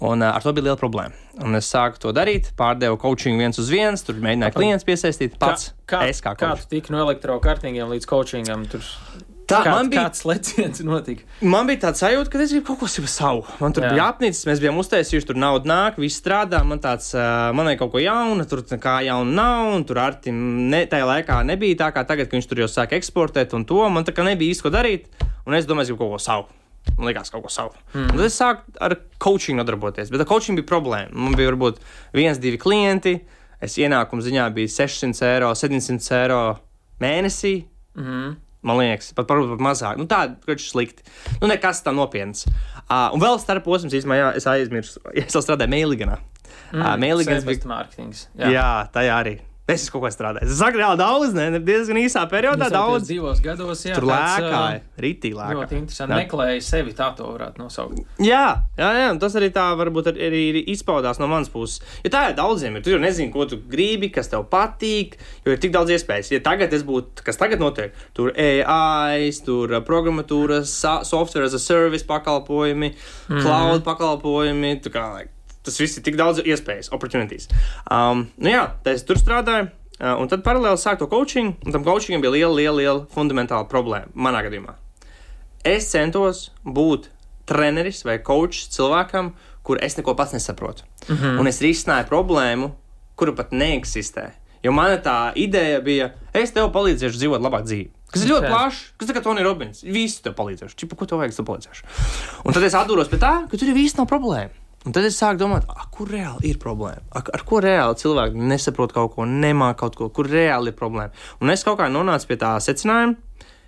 [0.00, 1.12] Un uh, ar to bija liela problēma.
[1.44, 5.70] Un es sāku to darīt, pārdevu coaching viens uz viens, tur mēģināju klientus piesaistīt pats.
[5.88, 8.64] Kā, es kā kā tu tiki no elektrokartingiem līdz coachingam?
[8.72, 8.84] Tur
[9.46, 11.22] Tā, kā, man bija kāds leciens notika.
[11.46, 13.44] Man bija tāds sajūta, ka es gribu kaut ko savu.
[13.62, 13.92] Man tur Jā.
[13.94, 16.64] Bija apnicis, mēs bijām uztaisījuši, tur nauda nāk, viss strādā.
[16.66, 17.12] Man tāds,
[17.54, 20.40] man ir kaut ko jaunu, tur kā jaunu nav, un tur ar tim
[20.72, 23.78] ne, tajā laikā nebija tā kā tagad, kad viņš tur jau sāk eksportēt un to.
[23.92, 25.06] Man tā kā nebija īsti ko darīt,
[25.46, 26.48] un es domāju, es gribu kaut ko savu.
[26.96, 27.74] Man liekas, kaut ko savu.
[27.92, 28.08] Mm.
[28.08, 31.14] Un tad es sāku ar coaching nodarboties, bet ar coaching bija problēma.
[31.14, 31.78] Man bija varbūt
[32.16, 33.18] viens, divi klienti,
[33.62, 36.40] es ienākumu ziņā bija 600 eiro, 700 eiro
[37.02, 37.54] mēnesī.
[37.98, 38.34] Mhm.
[38.66, 39.98] Man liekas, pat varbūt pat mazāk.
[40.00, 41.06] Nu, tā ir slikti.
[41.38, 42.46] Nu, nekas tā nopietns.
[42.86, 45.02] Uh, un vēl starp posms, īstenībā, jā, es aizmirsu.
[45.26, 46.18] Es vēl strādāju Mailiganā.
[46.72, 47.44] Mm, uh, bija.
[47.46, 48.26] bija mārketings.
[48.34, 48.50] Jā.
[48.56, 49.36] jā, tajā arī.
[49.66, 50.52] Es esmu kaut ko strādājis.
[50.54, 53.08] Es saku, reāli daudz, ne, diezgan īsā periodā daudz.
[53.10, 53.96] Divos gados, jā.
[53.98, 55.56] Tur lēkāja, rītī lēkāja.
[55.58, 56.14] Ļoti interesanti.
[56.14, 56.20] Jā.
[56.20, 58.04] Meklēja sevi, tā to varētu nosaukt.
[58.22, 58.44] Jā,
[58.78, 61.82] jā, jā, tas arī tā varbūt ar- arī ir izpaudās no manas puses.
[62.06, 62.86] Jo tā ir daudziem, ir.
[62.86, 66.30] Tu jau nezini, ko tu gribi, kas tev patīk, jo ir tik daudz iespējas.
[66.30, 72.06] Ja tagad es būtu, kas tagad notiek, tur AI, tur programmatūras, software as a service
[72.06, 73.42] pakalpojumi, mm.
[73.42, 74.76] cloud pakalpojumi.
[74.80, 75.32] tu Kā, like,
[75.66, 77.50] tas viss ir tik daudz iespējas, opportunities.
[77.90, 79.68] Um, nu jā, es tur strādāju.
[79.96, 83.64] Uh, un tad paralēli sāku to coaching, un tam coachingam bija liela, liela, liela fundamentāla
[83.70, 84.76] problēma manā gadījumā
[85.66, 87.10] es centos būt
[87.46, 89.32] treneris vai kočs cilvēkam,
[89.66, 90.86] kur es neko pats nesaprotu.
[91.08, 91.40] Mm -hmm.
[91.40, 92.70] Un es risināju problēmu,
[93.16, 94.30] kura pat neeksistē.
[94.62, 97.90] Jo mana tā ideja bija, es tev palīdzēšu dzīvot labāk dzīvi.
[98.12, 99.82] Kas ir ļoti plašs, kas ir Tony Robbins.
[99.82, 100.74] Visu tev palīdzēšu.
[100.76, 101.84] Čipa, ko tev vajag, tev palīdzēšu.
[102.44, 104.50] Un tad es atdūros pie tā, ka tur ir viss nav problēma.
[104.86, 107.02] Un tad es sāku domāt, a, kur reāli ir problēma?
[107.10, 111.10] A, ar ko reāli cilvēki nesaprot kaut ko, nemāķi kaut ko, kur reāli ir problēma.
[111.42, 113.16] Un es kaut kā nonācu pie tā secinājuma,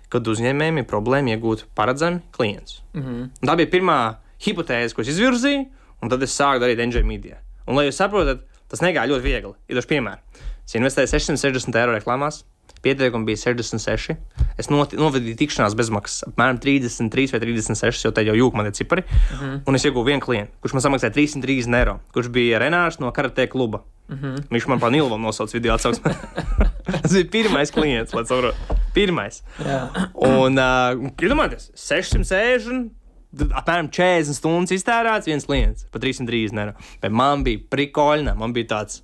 [0.09, 2.79] kad uzņēmējiem ir problēma iegūt paredzami klientus.
[2.93, 3.27] Mm -hmm.
[3.49, 3.97] Tā bija pirmā
[4.45, 5.65] hipotēze, ko es izvirzīju,
[6.01, 7.41] un tad es sāku darīt NJ Media.
[7.67, 9.53] Un, lai jūs saprotat, tas negāja ļoti viegli.
[9.67, 10.19] Ir dažs piemērs.
[10.65, 12.43] Es investēju 660 eiro reklāmās.
[12.81, 14.15] Pieteikumi bija 66.
[14.57, 18.71] Es noti- novadīju tikšanās bezmaksas, apmēram 33 vai 36, jo tā jau jūka man ir
[18.71, 19.03] cipari.
[19.03, 19.61] Mm -hmm.
[19.67, 23.47] Un es ieguvu vienu klientu, kurš man samaksāja 330 eiro, kurš bija Renārs no Karate
[23.47, 23.83] kluba.
[24.09, 24.47] Mm -hmm.
[24.49, 26.13] Viņš man pa Nilvam nosauca video atsauksmē.
[27.01, 28.57] Tas bija pirmais klients, lai saprotu.
[28.93, 29.43] Pirmais.
[29.59, 29.89] Jā.
[30.13, 32.89] Un, uh, iedomājieties, 660,
[33.37, 36.73] tad apmēram 40 stundas iztērēts viens klients par 330 eiro.
[37.01, 39.01] Bet man bija prikoļna, man bija tāds.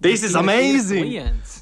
[0.00, 1.10] This is amazing!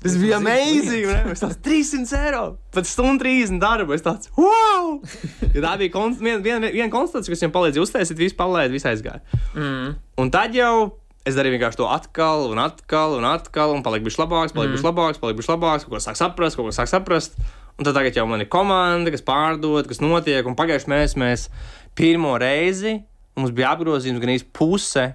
[0.03, 1.09] Tas bija amazing!
[1.33, 2.43] Es tāds 300 eiro!
[2.75, 3.97] Pat stundu 30 darbu!
[3.97, 4.99] Es tāds, wow!
[5.57, 8.85] Ja tā bija konst- viena vien, vien konstatācija, kas viņam palīdzēja uztaisīt, visu palaid, viss
[8.89, 9.23] aizgāja.
[9.57, 9.97] Mm.
[10.21, 14.23] Un tad jau es darīju vienkārši to atkal, un atkal, un atkal, un paliku bišķi
[14.27, 17.41] labāks, paliku bišķi labāks, paliku bišķi labāks, kaut ko sāk saprast, kaut ko sāk saprast.
[17.81, 21.49] Un tad tagad jau man ir komanda, kas pārdod, kas notiek, un pagājušajā mēnesī mēs
[21.97, 22.99] pirmo reizi
[23.37, 25.07] mums bija apgrozījums gan īsti puse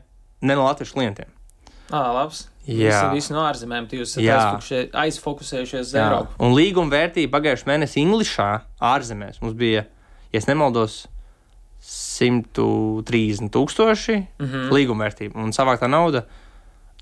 [0.41, 1.29] ne no latviešu klientiem.
[1.89, 2.47] Ah, labs.
[2.67, 3.11] Jā.
[3.13, 4.35] Visi no ārzemēm, jūs Jā.
[4.37, 6.35] esat aizfokusē- aizfokusējušies uz Eiropu.
[6.39, 9.85] Un līguma vērtība pagājušajā mēnesī Englišā ārzemēs mums bija,
[10.31, 11.07] ja es nemaldos,
[11.81, 14.45] 130 tūkstoši mm.
[14.45, 14.71] -hmm.
[14.75, 16.25] līguma vērtība un savāktā nauda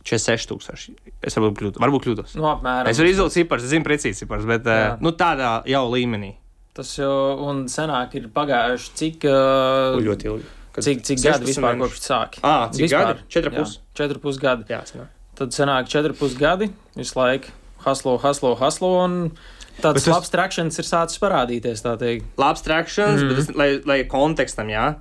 [0.08, 0.93] 46 tūkstoši.
[1.28, 2.36] Es varbūt, kļūd, varbūt kļūdos.
[2.39, 2.88] Nu, apmēram.
[2.88, 4.93] Es varu izvilkt ciparus, es zinu precīzi ciparus, bet Jā.
[4.93, 6.34] uh, nu, tādā jau līmenī.
[6.74, 7.12] Tas jau,
[7.50, 10.45] un senāk ir pagājuši cik, uh, Ļoti ilgi.
[10.72, 11.84] Kad cik, cik 16 gadi vispār mēneši.
[11.84, 12.41] kopš sāki?
[12.45, 13.08] Ā, cik Vispār?
[13.12, 13.28] gadi?
[13.28, 13.80] Četri Jā, pus.
[14.00, 14.63] Četri pus gadi.
[14.69, 14.84] Jā.
[15.39, 15.56] Tad
[15.88, 16.67] četri pus gadi,
[16.99, 17.54] visu laiku
[17.86, 18.91] haslo, haslo, haslo,
[19.80, 21.84] tāds labs trakšņs ir sācis parādīties.
[22.38, 23.30] Labs trakšņs, mm Mhm.
[23.30, 24.97] bet tas, lai, lai kontekstam, jā.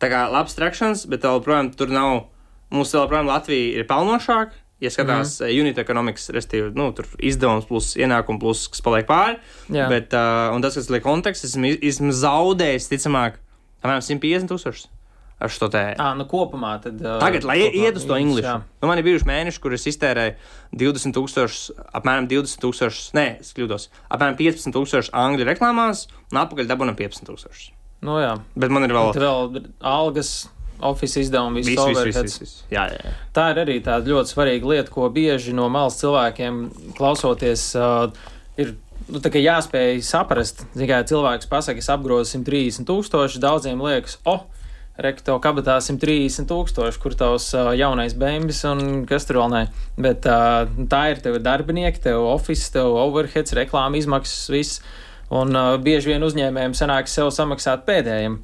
[0.00, 2.24] Tā kā labs trakšņs, bet joprojām tur nav.
[2.70, 4.52] Mums joprojām Latvija ir pelnošāka.
[4.80, 9.36] Ja skatās mm unit economics, respektīvi, nu, tur izdevums plus ienākums plus, kas paliek pāri.
[9.74, 9.88] Jā.
[9.90, 13.40] Bet, uh, un tas, kas liek konteksts, esmu, esmu zaudējis, ticamāk,
[13.82, 14.86] apmēram 150 tūkstoši.
[15.38, 15.84] Ar šo te.
[16.02, 16.98] À, nu kopumā tad.
[16.98, 18.56] Uh, Tagad, lai kopumā iet uz to jā.
[18.82, 20.34] nu, man ir bijuši mēneši, kur es iztērēju
[20.82, 21.60] 20 tūkstošus,
[21.94, 27.30] apmēram 20 tūkstošus, nē, es kļūdos, apmēram 15 tūkstošus angļu reklāmās, un apakaļ dabūnam 15
[27.30, 27.68] tūkstošus.
[28.02, 28.34] Nu, jā.
[28.58, 30.32] Bet man ir vēl Tad vēl algas,
[31.70, 32.18] viss, overheads.
[32.26, 32.66] viss, viss.
[32.74, 33.14] Jā, jā, jā.
[33.34, 36.60] Tā ir arī tāda ļoti svarīga lieta, ko bieži no malas cilvēkiem
[36.98, 38.10] klausoties, uh,
[38.58, 38.76] ir
[39.08, 40.66] nu, tā jāspēj saprast.
[40.76, 44.57] Tikai cilvēks pasakā, es apgrozu 130 tūkstoši, daudziem liekas, o, oh,
[44.98, 49.60] Reka, tev kabatā 130 tūkstoši, kur tavs uh, jaunais bēnbis un kas tur vēl nē.
[49.94, 54.80] Bet uh, tā ir tev darbinieki, tev office, tev overheads, reklāma izmaksas, viss.
[55.30, 58.40] Un uh, bieži vien uzņēmējiem sanāk sev samaksāt pēdējiem,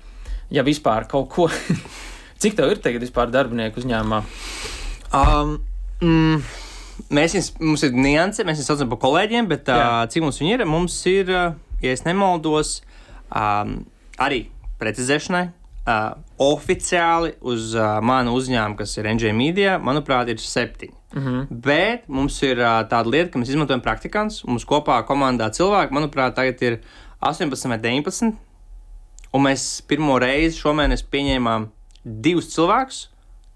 [0.54, 1.48] ja vispār kaut ko.
[2.44, 4.22] Cik tev ir tagad vispār darbinieku uzņēmumā?
[5.10, 5.56] Um,
[6.06, 6.46] mm,
[7.18, 9.90] mēs viņus, mums ir nianse, mēs viņus saucam par kolēģiem, bet uh, Jā.
[10.14, 10.66] cik mums viņi ir?
[10.70, 12.76] Mums ir, uh, ja es nemaldos,
[13.26, 13.80] um,
[14.22, 14.44] arī
[14.78, 15.48] precizēšanai.
[15.85, 20.94] Uh, oficiāli uz uh, manu uzņēmumu, kas ir NJ Media, manuprāt, ir septiņi.
[21.12, 21.42] Mm -hmm.
[21.51, 24.44] Bet mums ir uh, tāda lieta, ka mēs izmantojam praktikants.
[24.49, 26.79] Mums kopā komandā cilvēki, manuprāt, tagad ir
[27.20, 28.33] 18 vai 19.
[29.33, 31.68] Un mēs pirmo reizi šomēnes pieņēmām
[32.05, 33.09] divus cilvēkus,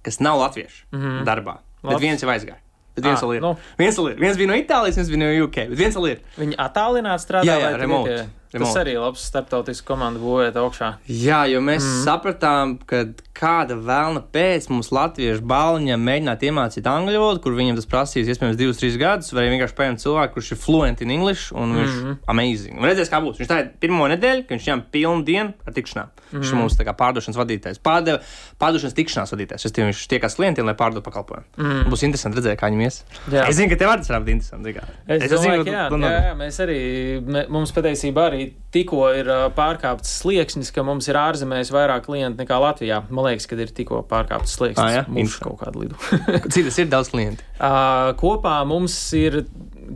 [0.03, 1.25] kas nav latvieši mm -hmm.
[1.25, 1.57] darbā.
[1.83, 2.03] Bet Labs.
[2.03, 2.61] viens jau aizgāja.
[2.95, 3.41] Bet viens Ah, ir.
[3.41, 3.57] nu.
[3.79, 4.17] Viens, ir.
[4.21, 5.55] viens bija no Itālijas, viens bija no UK.
[5.55, 6.21] Bet viens ir.
[6.39, 7.61] Viņi attālināti strādā.
[7.63, 8.11] Vai tur remote.
[8.11, 10.95] ir tie- Tas arī labs starptautisks komandu būvēt augšā.
[11.07, 12.05] Jā, jo mēs mm.
[12.05, 13.05] sapratām, ka
[13.39, 18.59] kāda vēlna pēc mums latviešu bāliņam mēģināt iemācīt angļu valodu, kur viņam tas prasīs iespējams
[18.59, 22.03] divus, trīs gadus, vai vienkārši paņemt cilvēku, kurš ir fluent in English un viņš ir
[22.03, 22.19] mm -hmm.
[22.27, 22.79] amazing.
[22.79, 23.39] Un redzēs, kā būs.
[23.39, 26.09] Viņš tā ir pirmo nedēļu, kad viņš jām pilnu dienu ar tikšanām.
[26.09, 26.43] Mm -hmm.
[26.43, 28.19] Viņš ir mums tā kā pārdošanas vadītājs, pārdeva,
[28.59, 29.67] pārdošanas tikšanās vadītājs.
[29.67, 31.47] Es viņš tiekās klientiem, lai pārdotu pakalpojumu.
[31.57, 31.91] Mm.
[31.91, 33.05] Būs interesanti redzēt, kā viņam ies.
[33.33, 33.49] Jā.
[33.49, 34.75] Es zinu, ka tev arī tas būt interesanti.
[35.09, 36.79] Es, es domāju, ka ka jā, jā, jā, mēs arī,
[37.25, 38.38] mē, mums patiesībā arī
[38.75, 43.03] tikko ir pārkāpts slieksnis, ka mums ir ārzemēs vairāk klientu nekā Latvijā.
[43.11, 44.85] Man liekas, ka ir tikko pārkāpts slieksnis.
[44.85, 45.05] Ā, jā?
[45.09, 45.99] Mums kaut kādu lidu.
[46.53, 47.47] Cik tas ir daudz klientu?
[47.59, 47.73] Ā,
[48.21, 49.43] Kopā mums ir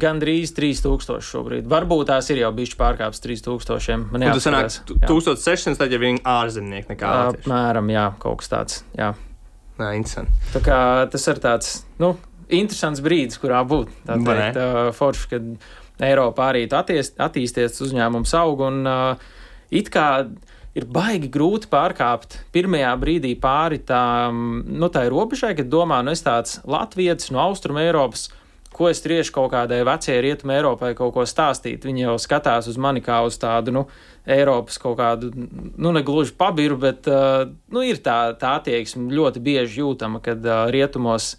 [0.03, 1.67] gandrīz 3000 šobrīd.
[1.69, 4.09] Varbūt tās ir jau bijuši pārkāpts 3000.
[4.13, 4.81] Man sanāk jāapskatās.
[4.89, 7.13] tu- 1600, tad jau viņi ir ārzemnieki nekā.
[7.35, 8.83] Apmēram, jā, kaut kas tāds.
[8.99, 9.13] Jā.
[9.83, 10.33] Interesanti.
[10.55, 10.79] Tā kā
[11.11, 12.13] tas ir tāds, nu,
[12.53, 13.89] interesants brīdis, kurā būt.
[14.07, 15.47] Tā teikt, uh, forši, kad
[16.03, 19.31] Eiropā arī attiest, attīsties, uzņēmums aug un uh,
[19.71, 20.09] it kā
[20.77, 26.15] ir baigi grūti pārkāpt pirmajā brīdī pāri tām, nu, tā ir robežai, kad domā, nu,
[26.15, 28.31] es tāds latvietis no Austrum Eiropas.
[28.73, 31.85] Ko es triešu kaut kādai vecajai rietumē Eiropai kaut ko stāstīt?
[31.85, 33.83] Viņi jau skatās uz mani kā uz tādu, nu,
[34.25, 39.45] Eiropas kaut kādu, nu, ne gluži pabiru, bet, uh, nu, ir tā, tā attieksme ļoti
[39.45, 41.35] bieži jūtama, kad uh, rietumos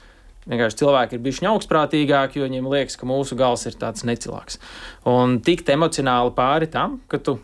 [0.49, 4.59] vienkārši cilvēki ir bijuši augstprātīgāki, jo viņiem liekas, ka mūsu gals ir tāds necilāks.
[5.09, 7.37] Un tikt emocionāli pāri tam, ka tu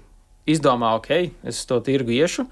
[0.50, 2.48] izdomā, ok, es uz to tirgu iešu.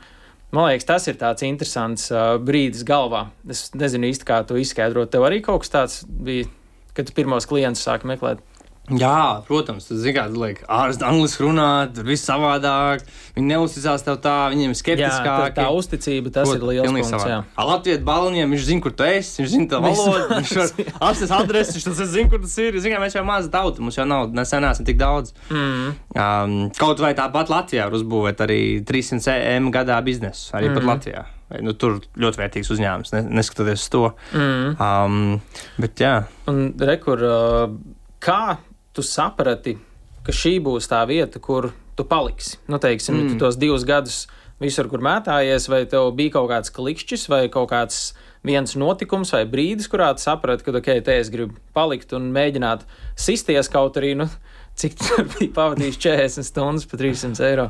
[0.56, 3.28] Man liekas, tas ir tāds interesants uh, brīdis galvā.
[3.52, 5.12] Es nezinu īsti, kā to izskaidrot.
[5.12, 6.48] Tev arī kaut kas tāds bija,
[6.96, 8.40] kad pirmos klientus sāki meklēt.
[8.88, 13.02] Jā, protams, tas ir kāds liekas, ārsts angliski runā, tur viss savādāk.
[13.36, 17.26] Viņi neuzticās tev tā, viņiem ir Jā, tā, tā uzticība, tas ir liels punkts.
[17.68, 20.72] Latvijas baloniem viņš zina, kur tu esi, viņš zina tavu valodu, viņš var
[21.10, 22.78] apstāties adresi, viņš tas zina, kur tas ir.
[22.80, 25.36] Ziniet, mēs jau maza tauta, mums jau nav, nesen neesam tik daudz.
[25.52, 25.98] Mm.
[26.16, 30.80] Um, kaut vai tāpat Latvijā var uzbūvēt arī 300 M gadā biznesu, arī mm.
[30.80, 30.94] pat.
[30.94, 31.26] Latvijā.
[31.64, 34.04] Nu, tur ļoti vērtīgs uzņēmums, ne, neskatoties uz to.
[34.36, 34.74] Mm.
[34.80, 36.16] Um, bet jā,
[36.52, 37.78] Un rekur, uh,
[38.24, 38.58] kā
[38.98, 39.78] tu saprati,
[40.26, 42.58] ka šī būs tā vieta, kur tu paliksi?
[42.68, 43.30] Nu, teiksim, mm.
[43.36, 44.26] Tu tos divus gadus
[44.62, 48.12] visur, kur mētājies, vai tev bija kaut kāds klikšķis, vai kaut kāds
[48.48, 52.88] viens notikums vai brīdis, kurā tu saprati, ka, ok, te es gribu palikt un mēģināt
[53.20, 54.30] sisties kaut arī, nu,
[54.78, 57.70] cik tur bija pavadījis 40 stundas par 300 eiro.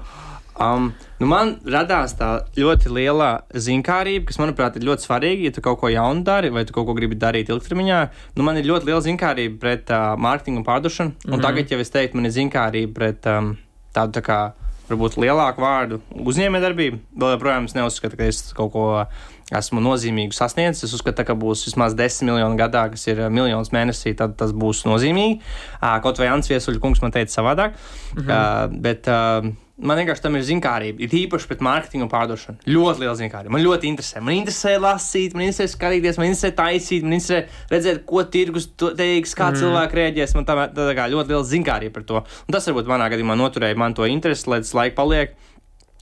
[0.57, 0.87] Um,
[1.21, 5.43] nu man radās tā ļoti liela zinkārība, kas, manuprāt, ir ļoti svarīga.
[5.45, 7.99] Ja tu kaut ko jaunu dari, vai tu kaut ko gribi darīt ilgtermiņā,
[8.37, 11.13] nu man ir ļoti liela zinkārība pret uh, mārketingu un pārdošanu.
[11.13, 11.33] Un mm Mhm.
[11.35, 11.41] -hmm.
[11.45, 13.57] tagad jau es teiktu, man ir zinkārība pret um,
[13.93, 14.51] tādu tā kā.
[14.87, 16.97] Varbūt lielāku vārdu uzņēmējdarbību.
[17.19, 19.05] Vēl joprojām es neuzskatu, ka es kaut ko
[19.51, 20.83] esmu nozīmīgu sasniedzis.
[20.87, 24.51] Es uzskatu, ka būs vismaz 10 miljoni gadā, kas ir uh, miljonus mēnesī, tad tas
[24.55, 25.41] būs nozīmīgi.
[25.81, 27.75] Uh, kaut vai Ants Viesuļa kungs man teica savādāk.
[28.15, 28.29] -hmm.
[28.31, 31.03] uh, bet, uh, Man vienkārši tam ir zinkārība.
[31.05, 32.63] Ir īpaši pret mārketingu un pārdošanu.
[32.65, 33.53] Ļoti liela zinkārība.
[33.53, 34.23] Man ļoti interesē.
[34.25, 39.35] Man interesē lasīt, man interesē skatīties, man interesē taisīt, man interesē redzēt, ko tirgus teiks,
[39.37, 39.59] kā mm.
[39.61, 40.33] cilvēki rēģēs.
[40.39, 42.23] Man tā, tā, tā kā ļoti liela zinkārība par to.
[42.47, 45.37] Un tas varbūt manā gadījumā noturēja man to interesi, lai tas laika paliek.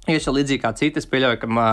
[0.07, 1.69] Jau līdzīgi kā citi, es pieļauju, ka, mā,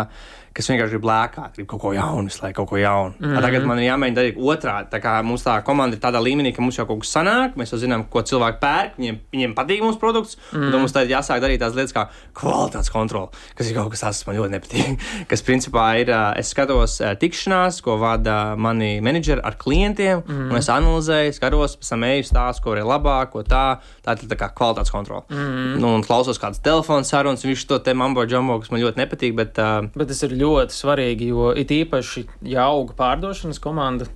[0.53, 3.15] kas vienkārši grib lēkāt, grib kaut ko jaunu, lai kaut ko jaunu.
[3.19, 3.41] Mm -hmm.
[3.43, 4.89] Tagad man ir jāmēģina darīt otrādi.
[4.91, 7.73] Tā kā mums tā komanda ir tādā līmenī, ka mums jau kaut kas sanāk, mēs
[7.73, 10.75] jau zinām, ko cilvēki pērk, viņiem, viņiem patīk mūsu produkts, mm -hmm.
[10.75, 14.19] un mums tad jāsāk darīt tās lietas kā kvalitātes kontrole, kas ir kaut kas tāds,
[14.19, 14.99] kas man ļoti nepatīk.
[15.31, 20.51] kas principā ir, es skatos tikšanās, ko vada mani menedžeri ar klientiem, mm -hmm.
[20.51, 23.77] un es analizēju, skatos, pēc tam eju stāstu, ko ir labāk, ko tā.
[24.03, 25.23] Tā ir tā kā kvalitātes kontrole.
[25.31, 25.81] Mm -hmm.
[25.81, 29.35] nu, un klausos kādas telefona sarunas, viņš to te mambo džombo, kas man ļoti nepatīk.
[29.35, 30.42] Bet, uh, bet tas ir ļoti
[30.75, 34.09] svarīgi, jo it īpaši, ja auga pārdošanas komanda,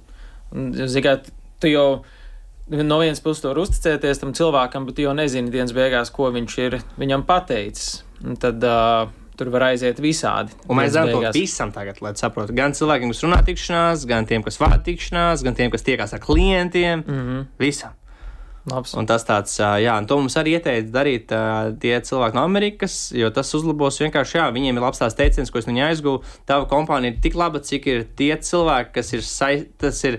[0.52, 1.20] zināmā,
[1.60, 1.88] tu jau
[2.68, 6.58] no vienas puses var uzticēties tam cilvēkam, bet tu jau nezini dienas beigās, ko viņš
[6.64, 8.02] ir viņam pateicis.
[8.24, 10.54] Un tad uh, tur var aiziet visādi.
[10.66, 12.56] Un mēs zinām to visam tagad, lai saprotu.
[12.56, 16.24] Gan cilvēkiem, kas runā tikšanās, gan tiem, kas vada tikšanās, gan tiem, kas tiekās ar
[16.24, 17.04] klientiem.
[17.04, 17.46] Mm -hmm.
[17.60, 17.95] Visam.
[18.66, 18.96] Labs.
[18.98, 21.30] Un tas tāds, jā, un to mums arī ieteica darīt
[21.82, 25.60] tie cilvēki no Amerikas, jo tas uzlabos vienkārši, jā, viņiem ir labs tās teiciens, ko
[25.60, 26.24] es viņai aizgūvu.
[26.50, 29.22] Tava kompānija ir tik laba, cik ir tie cilvēki, kas ir,
[29.78, 30.18] tas ir,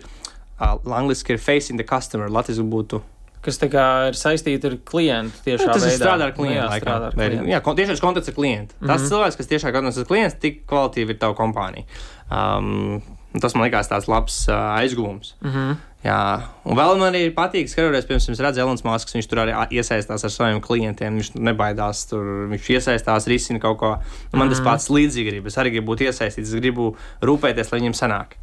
[0.62, 3.02] uh, angliski ir facing the customer, latviski būtu.
[3.44, 6.00] Kas tā kā ir saistīti ar klientu tiešā nu, tas veidā.
[6.00, 6.58] strādā ar klientu.
[6.58, 7.46] Jā, strādā ar klientu.
[7.52, 8.76] Jā, tiešais kontakts ar klientu.
[8.76, 8.94] Mm -hmm.
[8.94, 11.86] Tas cilvēks, kas tiešā kontakts ar klientu, tik kvalitīvi ir tava kompānija.
[12.32, 13.02] Um,
[13.42, 15.36] tas man likās tāds labs uh, aizgūms.
[15.42, 15.76] Mm -hmm.
[16.06, 20.24] Jā, un vēl man arī patīk, skatoties, piemēram, redzu Elonas Maskas, viņš tur arī iesaistās
[20.28, 21.18] ar saviem klientiem.
[21.18, 23.90] Viņš nebaidās, tur viņš iesaistās, risina kaut ko.
[24.32, 24.54] Man mm.
[24.54, 24.68] tas mhm.
[24.70, 25.50] pats līdzīgi grib.
[25.50, 26.92] Es arī gribu būt iesaistīts, es gribu
[27.26, 28.38] rūpēties, lai viņiem sanāk.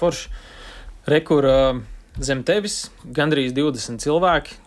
[0.00, 0.30] Forši.
[1.10, 1.48] Rekur
[2.22, 4.58] zem tevis gandrīz 20 cilvēki,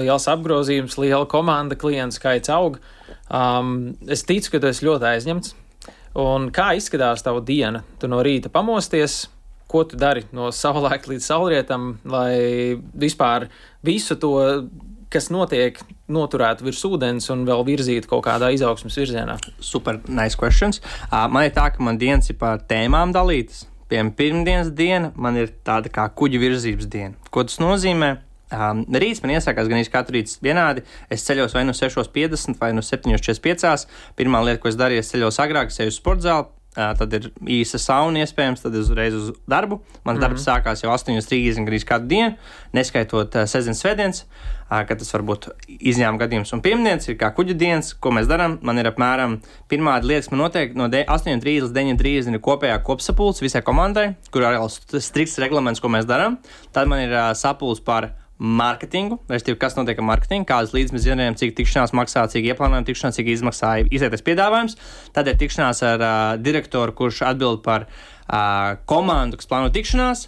[0.00, 2.80] liels apgrozījums, liela komanda, klientu skaits aug.
[3.28, 5.54] Um, es ticu, ka tu esi ļoti aizņemts.
[6.22, 7.84] Un kā izskatās tava diena?
[8.00, 9.26] Tu no rīta pamosties,
[9.72, 13.48] ko tu dari no saulēkta līdz saulrietam, lai vispār
[13.84, 14.34] visu to,
[15.12, 15.78] kas notiek,
[16.12, 19.38] noturētu virs ūdens un vēl virzītu kaut kādā izaugsmas virzienā?
[19.60, 20.82] Super, nice questions.
[21.08, 23.66] Uh, man ir tā, ka man dienas ir par tēmām dalītas.
[23.92, 27.32] Piemēram, pirmdienas diena man ir tāda kā kuģa virzības diena.
[27.32, 28.14] Ko tas nozīmē?
[28.52, 30.84] Um, rīts man iesākās gan katru rītu vienādi.
[31.12, 33.86] Es ceļos vai nu 6.50 vai nu 7.45.
[34.16, 37.28] Pirmā lieta, ko es darīju, es ceļos agrāk, es eju uz sporta zāli tad ir
[37.60, 39.82] īsa sauna iespējams, tad uzreiz uz darbu.
[39.82, 40.20] Mans mm -hmm.
[40.24, 42.36] darbs sākās jau 8.30 gandrīz katru dienu,
[42.72, 46.52] neskaitot uh, sestdienas, svētdienas, uh, kad tas var būt izņēmuma gadījums.
[46.52, 48.58] Un pirmdienas ir kā kuģa dienas, ko mēs darām.
[48.62, 53.44] Man ir apmēram pirmā lieta, kas man notiek no 8.30 līdz 9.30 ir kopējā kopsapulce
[53.44, 56.38] visai komandai, kur ir strikts reglaments, ko mēs darām.
[56.72, 61.06] Tad man ir uh, sapulce par mārketingu, respektīvi, kas notiek ar mārketingu, kādas līdzi mēs
[61.06, 64.76] zinām, cik tikšanās maksā, cik ieplānojam tikšanās, cik izmaksāja izētais piedāvājums.
[65.14, 70.26] Tad ir tikšanās ar uh, direktoru, kurš atbild par uh, komandu, kas plāno tikšanās.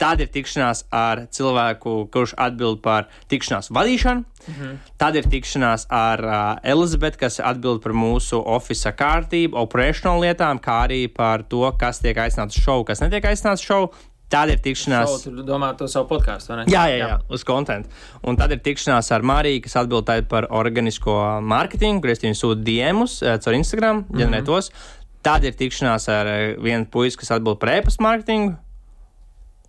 [0.00, 4.24] Tad ir tikšanās ar cilvēku, kurš atbild par tikšanās vadīšanu.
[4.24, 4.76] Mm -hmm.
[4.96, 10.88] Tad ir tikšanās ar uh, Elizabeti, kas atbild par mūsu oficiālo kārtību, operational lietām, kā
[10.88, 13.92] arī par to, kas tiek aicināts šovu, kas netiek aicināts šovu.
[14.30, 15.10] Tāda ir tikšanās.
[15.24, 16.64] Šau, tu domā to savu podkāstu, vai ne?
[16.70, 17.80] Jā, jā, jā, jā, uz konta.
[18.22, 22.62] Un tad ir tikšanās ar Mariju, kas atbild par organisko mārketingu, kur es viņu sūtu
[22.66, 24.96] diemus uh, caur Instagram, ģenerēt mm -hmm.
[25.22, 28.54] Tad ir tikšanās ar uh, vienu puisi, kas atbild par e-pasta mārketingu.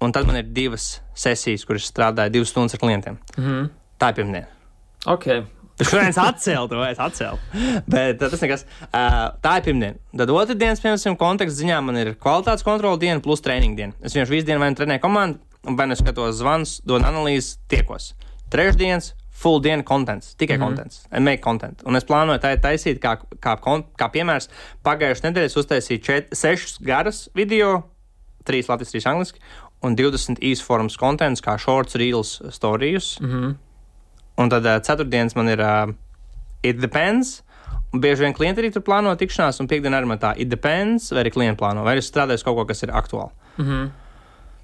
[0.01, 3.17] Un tad man ir divas sesijas, kuras strādāju divas stundas ar klientiem.
[3.37, 3.69] Mm -hmm.
[3.99, 4.47] Tā ir pirmdiena.
[5.05, 5.43] Okay.
[5.81, 7.39] Šodien es atcēlu to, es atcēlu.
[7.89, 8.65] Bet tas nekas.
[8.89, 9.97] Uh, tā ir pirmdiena.
[10.17, 13.97] Tad otrdienas, piemēram, konteksta ziņā man ir kvalitātes kontrola diena plus treniņa diena.
[14.01, 15.41] Es vienkārši visu dienu vai nu trenēju komandu,
[15.77, 18.11] vai nu skatos zvans, dodu analīzes, tiekos.
[18.51, 20.65] Trešdienas full diena kontents, tikai mm -hmm.
[20.65, 21.81] kontents, make content.
[21.85, 23.57] Un es plānoju tā taisīt, kā, kā,
[23.97, 24.49] kā piemērs,
[24.85, 27.81] pagājušajā nedēļā uztaisīju čet, sešus garus video,
[28.45, 29.39] trīs latviešu, trīs angliski,
[29.81, 33.19] un 20 īsu formas kontents, kā shorts, reels, stories.
[33.19, 33.55] Mm -hmm.
[34.37, 35.91] Un tad uh, ceturtdienas man ir uh,
[36.63, 37.41] it depends.
[37.91, 41.25] Un bieži vien klienti arī tur plāno tikšanās, un piekdienā arī tā it depends, vai
[41.25, 43.31] arī klienti plāno, vai arī strādājis kaut ko, kas ir aktuāli.
[43.57, 43.91] Mm -hmm.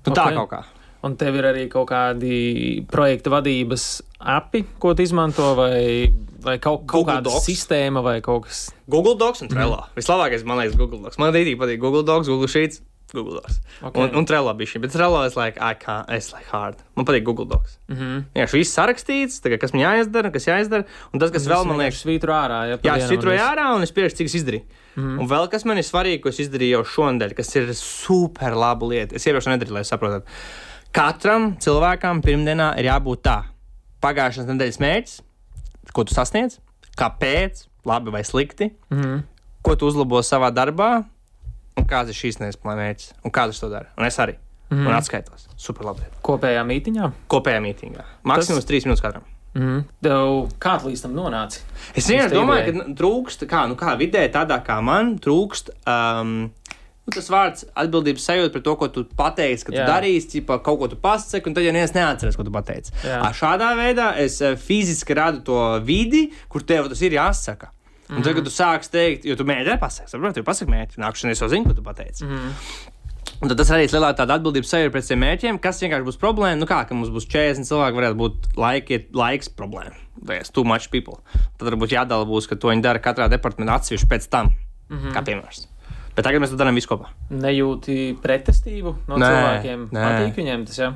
[0.08, 0.24] Nu, okay.
[0.24, 0.64] Tā kaut kā.
[1.04, 6.88] Un tev ir arī kaut kādi projekta vadības api, ko tu izmanto, vai, vai kaut,
[6.88, 7.46] kaut Google kāda Docs.
[7.46, 8.74] sistēma, vai kaut kas.
[8.88, 9.76] Google Docs un Trello.
[9.76, 9.96] Mm -hmm.
[9.96, 11.18] Vislabākais, man liekas, Google Docs.
[11.18, 12.82] Man arī patīk Google Docs, Google Sheets.
[13.14, 13.60] Google Docs.
[13.82, 14.04] Okay.
[14.04, 16.82] Un, un Trello bija šī, bet Trello es like, I can't, es like hard.
[16.98, 17.78] Man patīk Google Docs.
[17.88, 18.24] Mm -hmm.
[18.36, 21.78] Jā, viss sarakstīts, tagad, kas man jāizdara, kas jāizdara, un tas, kas un vēl man
[21.78, 22.60] liekas, svītro ārā.
[22.72, 24.64] Jā, jā svītroju ārā, un es pierakstu, cik es izdarīju.
[24.96, 25.20] Mm -hmm.
[25.22, 28.86] Un vēl kas man ir svarīgi, ko es izdarīju jau šonadēļ, kas ir super laba
[28.88, 29.16] lieta.
[29.16, 30.24] Es iepriekš nedarīju, lai saprotat.
[30.92, 33.44] Katram cilvēkam pirmdienā ir jābūt tā.
[34.02, 35.22] Pagājušās nedēļas mērķis,
[35.94, 36.60] ko tu sasniedz,
[36.98, 39.22] kāpēc, labi vai slikti, mm -hmm.
[39.62, 41.04] ko tu uzlabo savā darbā,
[41.78, 43.92] un kāds ir šīs nedēļas planētas, un kāds to dara.
[43.98, 44.38] Un es arī.
[44.70, 44.88] Mm -hmm.
[44.88, 45.48] Un atskaitos.
[45.56, 46.02] Super labi.
[46.24, 47.12] Kopējā mītiņā?
[47.30, 48.04] Kopējā mītiņā.
[48.24, 48.72] Maksimums Tas...
[48.72, 49.24] 3 minūtes katram.
[49.54, 49.84] Mm -hmm.
[50.02, 51.62] Tev kā līdz tam nonāci?
[51.96, 56.52] Es vienkārši domāju, ka trūkst, kā, nu, kā vidē, tādā kā man, trūkst um,
[57.08, 59.88] nu, tas vārds atbildības sajūta par to, ko tu pateici, ka tu Jā.
[59.88, 62.92] darīsi, ķipa, kaut ko tu pasaki, un tad jau neviens neatceras, ko tu pateici.
[63.40, 67.72] Šādā veidā es eh, fiziski radu to vidi, kur tev tas ir jāsaka.
[68.08, 71.34] Un tagad, kad tu sāksi teikt, jo tu mēģini pasakāt, saproti, jau pasakāt mērķi, nākamā
[71.34, 72.24] es jau zinu, ko tu pateici.
[72.24, 72.54] Mm.
[73.38, 76.58] Un tad tas radīs lielāku tādu atbildības sajūtu pret tiem mērķiem, kas vienkārši būs problēma.
[76.58, 79.94] Nu, kā, ka mums būs 40 cilvēki, varētu būt laiki, laiks problēma.
[80.26, 81.20] Vai es too much people.
[81.60, 84.50] Tad varbūt jādala būs, ka to viņi dara katrā departamentā atsevišķi pēc tam,
[84.90, 85.14] mm -hmm.
[85.14, 85.68] kā piemērs.
[86.16, 87.12] Bet tagad mēs to darām visu kopā.
[87.30, 89.90] Nejūti pretestību no Nē, cilvēkiem.
[89.92, 90.02] nē.
[90.02, 90.94] Patīk viņiem tas, jā.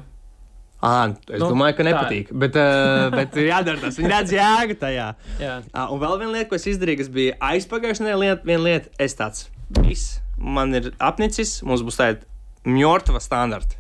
[0.81, 1.89] À, es Nu, domāju, ka tā.
[1.91, 2.31] nepatīk.
[2.33, 3.99] Bet, uh, bet ir jādara tas.
[4.01, 5.09] Viņi redz jēgu tajā.
[5.41, 5.57] jā.
[5.69, 8.93] Uh, un vēl viena lieta, ko es izdarīju, kas bija aizpagājušajā nedēļā, lieta, viena lieta,
[9.05, 9.45] es tāds,
[9.77, 12.25] viss, man ir apnicis, mums būs tāda
[12.65, 13.77] mjortva standarta.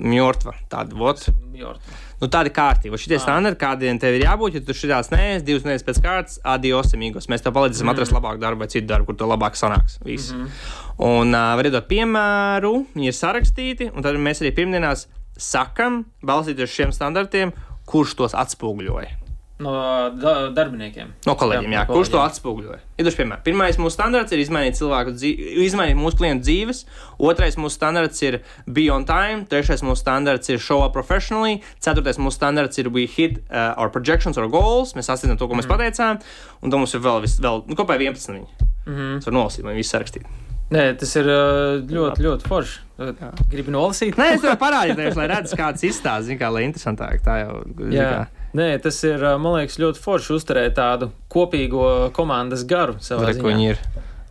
[0.00, 1.26] Mjortva, tāda, vot.
[2.20, 2.96] Nu, tāda kārtība.
[3.00, 3.20] Šitie Ā.
[3.20, 7.28] standarti, kādiem tev ir jābūt, ja tu šitās neesi, divas nedēļas pēc kārtas, adios, amigos.
[7.32, 7.92] Mēs tev palīdzēsim mm.
[7.92, 9.98] atrast labāku darbu vai citu darbu, kur to labāk sanāks.
[10.04, 10.32] Viss.
[10.32, 10.50] Mm -hmm.
[11.04, 15.06] Un uh, var iedot piemēru, viņi ir sarakstīti, un tad mēs arī pirmdienās
[15.40, 17.52] sakam, balstoties uz šiem standartiem,
[17.90, 19.16] kurš tos atspoguļoja.
[19.60, 19.72] No
[20.16, 21.10] da darbiniekiem.
[21.28, 22.30] No kolēģiem, jā, Jā, no kurš to kolēģiem.
[22.32, 22.78] atspoguļoja?
[22.96, 23.42] Iedošu piemēru.
[23.44, 26.80] Pirmais mūsu standarts ir izmainīt cilvēku dzīvi, izmainīt mūsu klientu dzīves.
[27.20, 29.44] Otrais mūsu standarts ir be on time.
[29.52, 31.60] Trešais mūsu standarts ir show up professionally.
[31.78, 34.94] Ceturtais mūsu standarts ir we hit uh, our projections or goals.
[34.96, 36.22] Mēs sasniedzam to, ko mēs pateicām.
[36.62, 38.32] Un tad mums ir vēl, vis, vēl nu, kopā 11.
[38.32, 38.48] Viņi.
[38.86, 39.18] Mm -hmm.
[39.20, 40.24] Tas var nolasīt, man viss sarakstīt.
[40.70, 41.26] Nē, tas ir
[41.90, 42.76] ļoti, ļoti forši.
[43.50, 44.18] Gribu nolasīt.
[44.20, 47.22] Nē, es tev parādīju, lai redzētu, kāds izstāsta, zin kā, lai interesantāk.
[47.24, 48.10] Tā jau zin Jā.
[48.12, 48.44] kā.
[48.60, 53.82] Nē, tas ir, man liekas, ļoti forši uzturēt tādu kopīgo komandas garu Re, viņi ir.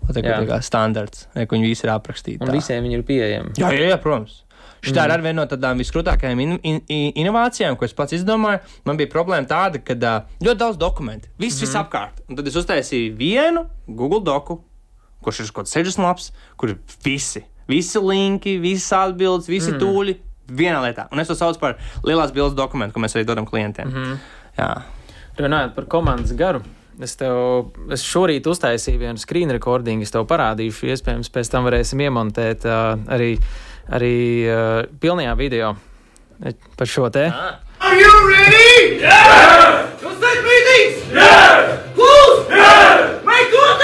[0.10, 0.40] Tā Jā.
[0.48, 2.40] kā standarts, re, ko viņi visi ir aprakstīti.
[2.42, 2.56] Un tā.
[2.56, 3.52] visiem viņi ir pieejami.
[3.60, 4.40] Jā, jā, jā protams.
[4.80, 4.96] Šī mm.
[4.96, 8.62] ir arī viena no tādām viskrūtākajām in, in, in, inovācijām, ko es pats izdomāju.
[8.88, 9.98] Man bija problēma tāda, ka
[10.40, 11.68] ļoti daudz dokumentu, viss, mm -hmm.
[11.68, 12.24] viss apkārt.
[12.30, 14.62] Un tad es uztaisīju vienu Google doku,
[15.30, 19.80] kurš ir kaut kāds sežas laps, kur ir visi, visi linki, visas atbildes, visi mm.
[19.84, 20.18] tūļi
[20.50, 21.08] vienā lietā.
[21.14, 23.88] Un es to saucu par lielās bildes dokumentu, ko mēs arī dodam klientiem.
[23.88, 24.18] Mm -hmm.
[24.58, 24.74] Jā.
[25.40, 26.62] Runājot par komandas garu.
[27.00, 32.02] Es tev es šorīt uztaisīju vienu screen recordingu, es tev parādīšu, iespējams, pēc tam varēsim
[32.02, 33.38] iemontēt uh, arī,
[33.88, 35.76] arī uh, pilnajā video
[36.76, 37.32] par šo te.
[37.80, 39.00] Are you ready?
[39.00, 39.88] Yeah!
[40.02, 41.14] Just take meetings?
[41.14, 41.80] Yeah!
[41.96, 42.50] Close?
[42.50, 43.24] Yeah!
[43.24, 43.79] Make content?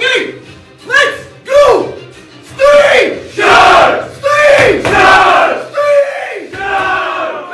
[0.00, 0.40] Okay,
[0.88, 1.92] let's go!
[2.40, 3.20] Stream!
[3.36, 4.08] Shot!
[4.16, 4.80] Stream!
[4.80, 5.68] Shot!
[5.68, 6.52] Stream!
[6.56, 7.50] Shot!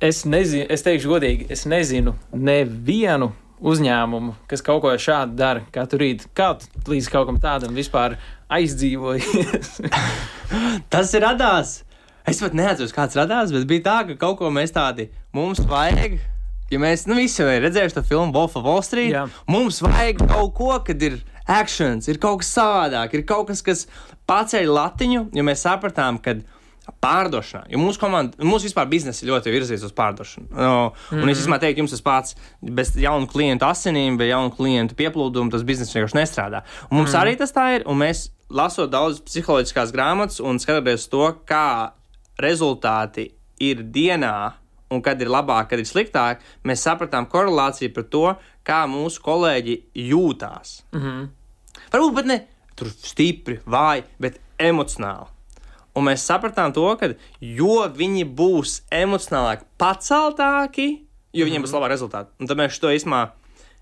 [0.00, 3.28] Es nezinu, es teikšu godīgi, es nezinu nevienu
[3.60, 6.32] uzņēmumu, kas kaut ko šādu dara katru rītu.
[6.32, 8.16] Kā tu līdz kaut kam tādam vispār
[8.48, 9.82] aizdzīvojies?
[10.96, 11.82] Tas ir radās.
[12.24, 16.37] Es pat neatceros, kāds radās, bet bija tā, ka kaut ko mēs tādi mums vajag.
[16.70, 19.24] Ja mēs nu, visi jau ir redzējuši to filmu Wolf of Wall Street, Jā.
[19.48, 23.86] mums vajag kaut ko, kad ir akcents, ir kaut kas savādāk, ir kaut kas, kas
[24.28, 26.36] paceļ latiņu, jo mēs sapratām, ka
[27.04, 30.48] pārdošanā, jo mūsu komanda, mūsu vispār biznesa ļoti virzīts uz pārdošanu.
[30.52, 31.30] No, un mm -hmm.
[31.32, 35.62] es īstenībā teiktu, jums tas pats, bez jaunu klientu asinīm, bez jaunu klientu pieplūdumu, tas
[35.62, 36.62] biznesa vienkārši nestrādā.
[36.90, 37.22] Un mums mm -hmm.
[37.22, 41.90] arī tas tā ir, un mēs lasot daudz psiholoģiskās grāmatas un skatoties to, kā
[42.40, 44.52] rezultāti ir dienā.
[44.90, 48.26] Un kad ir labāk, kad ir sliktāk, mēs sapratām korelāciju par to,
[48.64, 50.82] kā mūsu kolēģi jūtās.
[50.92, 51.26] Mm -hmm.
[51.92, 52.38] Varbūt pat ne
[52.76, 55.26] tur stipri, vāji, bet emocionāli.
[55.94, 62.30] Un mēs sapratām to, ka jo viņi būs emocionālāk paceltāki, jo viņiem būs labāk rezultāti.
[62.38, 63.32] Un tad mēs to īstenībā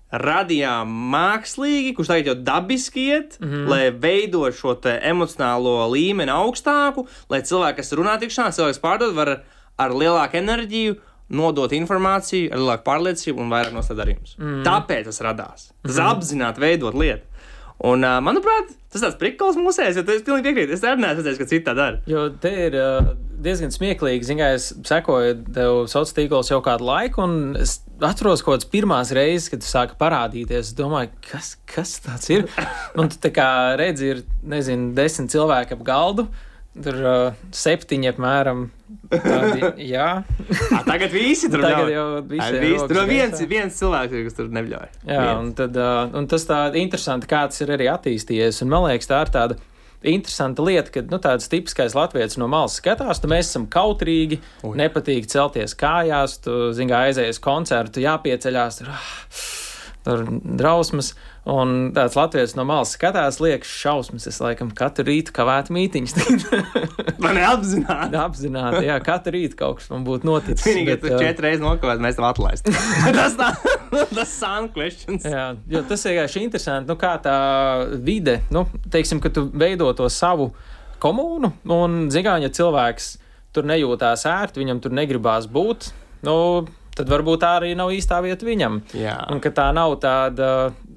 [0.07, 3.67] radījām mākslīgi, kurš tagad jau dabiski iet, mm -hmm.
[3.67, 4.77] lai veidot šo
[5.11, 9.43] emocionālo līmeni augstāku, lai cilvēki, kas runā tikšanā, cilvēks pārdod, var
[9.77, 10.97] ar lielāku enerģiju
[11.37, 14.37] nodot informāciju, ar lielāku pārliecību un vairāk nostāt darījumus.
[14.39, 14.61] Mm.
[14.67, 15.69] Tāpēc tas radās.
[15.83, 16.11] Tas mm.
[16.13, 17.25] apzināti veidot lietu.
[17.85, 20.73] Un, uh, manuprāt, tas ir tāds prikals mūsēs, jo es pilnīgi piekrītu.
[20.73, 21.99] Es arī neesmu redzējis, ka citi tā dara.
[22.09, 23.11] Jo te ir uh,
[23.43, 24.25] diezgan smieklīgi.
[24.25, 29.13] Ziniet, es sekoju tev sociālos tīklos jau kādu laiku, un es atceros kaut kādas pirmās
[29.13, 30.71] reizes, kad tu sāki parādīties.
[30.71, 32.47] Es domāju, kas, kas tas ir?
[32.99, 36.25] un tu kā redzi, ir, nezinu, desmit cilvēki ap galdu.
[36.83, 38.67] Tur uh, septiņi apmēram.
[39.11, 40.07] Tādi, jā,
[40.71, 42.85] À, tagad visi tur Tagad jau visi visi.
[42.89, 44.91] Tur viens, viens cilvēks, kas tur neļauj.
[45.07, 45.39] jā Viens.
[45.41, 48.61] un, tad, uh, un tas tā interesanti, kā tas ir arī attīstījies.
[48.63, 49.59] Un man liekas, tā ir tāda
[50.07, 54.75] interesanta lieta, ka nu, tāds tipiskais latviečs no malas skatās, tad mēs esam kautrīgi, Ui.
[54.77, 58.81] nepatīk celties kājās, tu zini, aizējies koncertu, jāpieceļās.
[58.83, 59.07] Tur, ah,
[60.07, 60.23] tur
[60.57, 61.11] drausmas.
[61.47, 64.27] Un tāds latviečs no malas skatās, liekas, šausmas.
[64.27, 66.15] Es laikam katru rītu kavētu mītīņus.
[67.23, 68.19] Man neapzināti.
[68.19, 70.65] Apzināti, jā, katru rītu kaut kas man būtu noticis.
[70.67, 72.73] Vienīgi, bet, tu ā, četras reizes nokavēt, mēs tev atlaistu.
[73.17, 73.51] tas tā,
[74.11, 75.25] tas sun questions.
[75.27, 77.37] Jā, jo tas ir vienkārši interesanti, nu, kā tā
[78.03, 80.51] vide, nu, teiksim, ka tu veido to savu
[81.03, 83.15] komūnu, un, zinām, ja cilvēks
[83.55, 85.91] tur nejūtās ērti, viņam tur negribās būt,
[86.27, 86.37] nu,
[86.97, 88.81] tad varbūt tā arī nav īstā vieta viņam.
[88.97, 89.17] Jā.
[89.33, 90.51] Un ka tā nav tāda,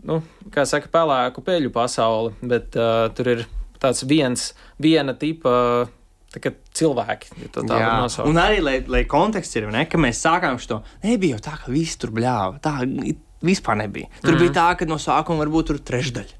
[0.09, 0.20] nu,
[0.55, 3.46] kā saka, pelēku peļu pasaule, bet uh, tur ir
[3.80, 5.88] tāds viens, viena tipa.
[6.30, 8.28] Tā kā cilvēki, ja to tā Jā, var nosaukt.
[8.30, 11.72] un arī, lai, lai konteksts ir, ne, ka mēs sākām šo, nebija jau tā, ka
[11.74, 12.61] viss tur bļāva.
[12.62, 12.76] Tā
[13.42, 14.07] vispār nebija.
[14.20, 14.42] Tur mm.
[14.44, 16.39] bija tā, ka no sākuma varbūt tur trešdaļa.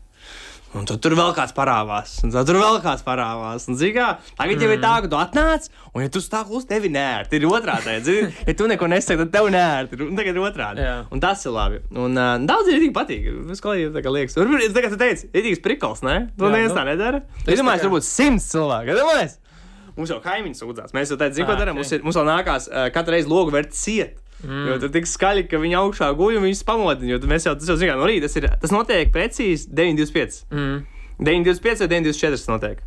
[0.79, 3.65] Un tad tur vēl kāds parādās, un tad tur vēl kāds parādās.
[3.67, 4.05] Un, zini, kā,
[4.39, 7.41] tagad jau ir tā, ka tu atnāc, un, ja tu stāv klusi, tev ir nērti.
[7.41, 8.15] Ir otrādi.
[8.47, 9.99] Ja tu neko nesaki, tad tev nērti.
[10.07, 10.85] Un tagad ir otrādi.
[10.87, 10.95] Jā.
[11.11, 11.81] Un tas ir labi.
[11.91, 13.27] Un uh, daudz ir patīk.
[13.51, 14.39] Es kā jau tā kā liekas.
[14.39, 16.17] Varbūt, es tagad teicu, ir īsts prikals, ne?
[16.39, 17.25] Tu Jā, neviens nu, tā nedara.
[17.47, 18.95] es domāju, kā- tur būs simts cilvēku.
[19.03, 19.31] Domāju,
[19.99, 20.93] Mums jau kaimiņš sūdzās.
[20.97, 21.75] Mēs jau tādā Ah, mērā darām.
[21.83, 24.21] Mums, ir- mums vēl nākās uh, katru reizi logu vērt ciet.
[24.45, 24.69] Mm.
[24.71, 27.15] Jo tur tik skaļi, ka viņi augšā guļ un viņus pamodina.
[27.15, 30.41] Jo mēs jau tas jau zinām, no rīta tas, ir, tas notiek precīzi 9,25.
[30.55, 30.79] Mm.
[31.21, 32.85] 9,25 vai 9,24 tas notiek.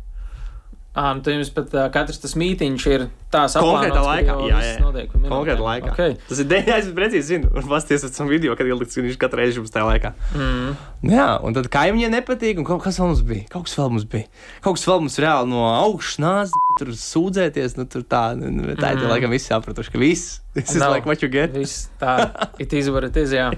[0.94, 4.34] Nu, tad jums pat uh, katrs tas mītīņš ir tāds Konkrētā laikā.
[4.46, 4.74] Jā, jā, jā.
[4.84, 5.10] Notiek.
[5.10, 5.90] Konkrētā laikā.
[5.90, 6.12] Okay.
[6.28, 7.48] Tas ir 9, es precīzi zinu.
[7.58, 10.12] Un pasties pēc tam video, kad ielikts, ka viņš katru reizi jums tajā laikā.
[10.38, 10.76] Mm.
[11.10, 12.60] Jā, un tad kaimiņiem nepatīk.
[12.62, 13.46] Un kaut kas vēl mums bija?
[13.50, 14.28] Kaut kas vēl mums bija.
[14.62, 17.74] Kaut kas vēl mums reāli no augšas nāca, tur sūdzēties.
[17.80, 19.10] Nu, tur tā, nu, nu, tā ir Mm.
[19.10, 20.36] laikam visi sapratuši, ka viss.
[20.54, 20.92] Is Nav.
[20.94, 21.50] like what you get.
[21.58, 22.30] Viss tā,
[22.62, 23.50] it is what it is, jā.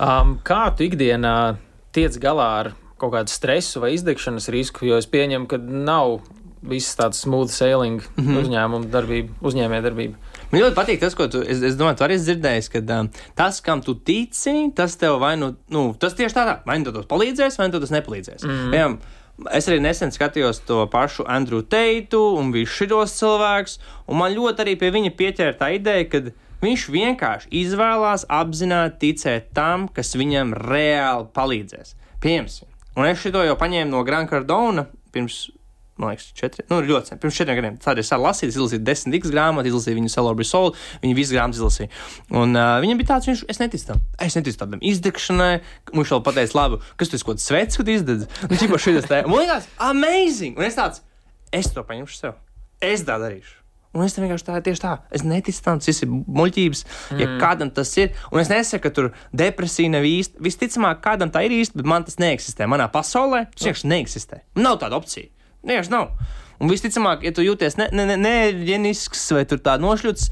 [0.00, 1.58] Um, kā tu ikdienā
[1.92, 6.22] tiec galā ar kaut kādu stresu vai izdegšanas risku, jo es pieņemu, ka nav
[6.68, 8.24] viss tāds smooth sailing mm.
[8.24, 8.38] -hmm.
[8.42, 10.14] uzņēmuma darbība, uzņēmē darbība.
[10.50, 13.10] Man ļoti patīk tas, ko tu, es, es domāju, tu arī esi dzirdējis, ka um,
[13.34, 17.08] tas, kam tu tici, tas tev vai nu, nu tas tieši tādā, vai nu tas
[17.10, 18.46] palīdzēs, vai nu tas nepalīdzēs.
[18.46, 18.70] Mm.
[18.70, 18.98] Piemēram,
[19.50, 24.64] es arī nesen skatījos to pašu Andrew Teitu un visus šos cilvēkus, un man ļoti
[24.64, 26.22] arī pie viņa pieķēra tā ideja, ka
[26.64, 31.96] viņš vienkārši izvēlās apzināti ticēt tam, kas viņam reāli palīdzēs.
[32.22, 35.48] Piemēram, un es šo jau paņēmu no Grand Cardona pirms
[36.00, 37.78] man liekas, četri, nu, ļoti sen, pirms četriem gadiem.
[37.82, 40.74] Tādēļ es lasīju, izlasīju desmit X grāmatu, izlasīju viņu Celebrity Soul,
[41.04, 41.90] viņa visas grāmatas izlasīju.
[42.42, 44.04] Un uh, viņam bija tāds, viņš, es neticu tam.
[44.26, 45.52] Es neticu tādam izdegšanai.
[45.94, 48.30] Viņš vēl pateica, labi, kas tas ir, kaut kāds svets, kad izdedz.
[48.48, 50.58] Un viņš šis te, man liekas, amazing!
[50.58, 51.04] Un es tāds,
[51.54, 52.40] es to paņemšu sev.
[52.82, 53.60] Es tā darīšu.
[53.94, 56.80] Un es tam vienkārši tā, tieši tā, es neticu tam, tas ir muļķības.
[57.14, 57.20] Mm.
[57.22, 60.42] Ja kādam tas ir, un es nesaku, ka tur depresija nav īsta.
[60.42, 62.66] Visticamāk, kādam tā ir īsta, bet man tas neeksistē.
[62.70, 64.40] Manā pasaulē tas vienkārši neeksistē.
[64.58, 65.30] Nav tāda opcija.
[65.64, 66.10] Vienkārši nav.
[66.62, 70.28] Un visticamāk, ja tu jūties neģenisks ne, ne, ne vai tur tā nošļūts,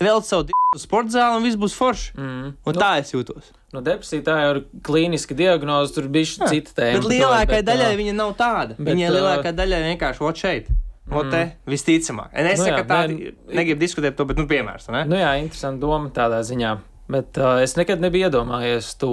[0.00, 2.14] vēl savu d- sporta zāli un viss būs forši.
[2.16, 2.48] Mm.
[2.66, 3.52] Un tā es jūtos.
[3.74, 7.02] No depresija tā jau ir klīniska diagnoze, tur bija šī cita tēma.
[7.02, 8.76] Bet lielākajai daļai ā, viņa nav tāda.
[8.78, 10.70] bet, Viņai lielākajai daļai vienkārši ot šeit.
[11.06, 12.32] Ot te, visticamāk.
[12.34, 14.88] Es Nu jā, tāda nē, negribu diskutēt par to, bet nu piemērs.
[14.90, 15.04] Ne?
[15.06, 16.72] Nu jā, interesanti doma tādā ziņā.
[17.14, 19.12] Bet uh, es nekad nebiju iedomājies to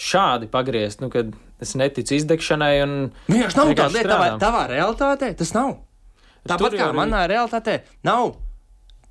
[0.00, 2.72] šādi pagriezt, nu, kad es neticu izdegšanai.
[2.84, 2.94] Un,
[3.30, 4.08] Vienkārši nav tāda lieta.
[4.14, 5.76] Tavā, tavā realitātē tas nav.
[6.48, 8.34] Tāpat kā arī- manā realitātē nav,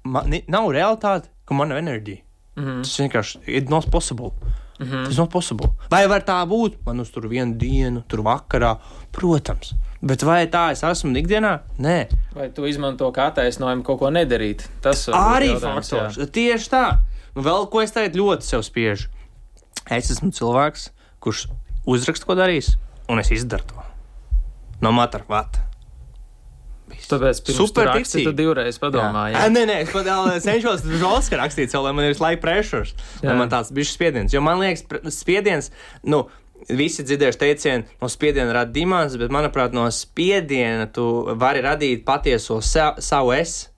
[0.03, 2.21] man, nav realitāte, ka man nav enerģija.
[2.57, 2.81] Mm -hmm.
[2.83, 4.31] Tas vienkārši ir not possible.
[4.79, 5.05] Mm -hmm.
[5.05, 5.69] Tas nav possible.
[5.89, 6.73] Vai var tā būt?
[6.85, 8.77] Man uz tur vienu dienu, tur vakarā,
[9.11, 9.73] protams.
[10.01, 11.59] Bet vai tā es esmu ikdienā?
[11.79, 14.67] Nē, vai tu izmanto kā attaisnojumu kaut ko nedarīt?
[14.81, 16.17] Tas arī jautājums, faktors.
[16.17, 16.25] jā.
[16.25, 16.97] Tieši tā.
[17.35, 19.07] Nu, vēl ko es tagad ļoti sev spiežu.
[19.89, 20.89] Es esmu cilvēks,
[21.19, 21.47] kurš
[21.89, 22.75] uzraksta, ko darīs,
[23.09, 23.83] un es izdaru to.
[24.81, 25.67] No vata.
[26.91, 27.07] Viss.
[27.07, 29.29] Tāpēc Super raksti, tu divreiz padomā.
[29.31, 29.45] Jā.
[29.45, 29.51] Jā.
[29.53, 30.09] Nē, nē, es pat
[30.43, 32.93] cenšos žēlski rakstīt, lai man ir laika pressures.
[33.23, 34.33] Lai man tāds bija spiediens.
[34.35, 34.83] Jo man liekas,
[35.15, 35.71] spiediens,
[36.03, 36.25] nu,
[36.69, 41.05] visi dzirdējuši teicienu, no spiediena rada dimants, bet manuprāt, no spiediena tu
[41.39, 43.70] vari radīt patieso sa savu es.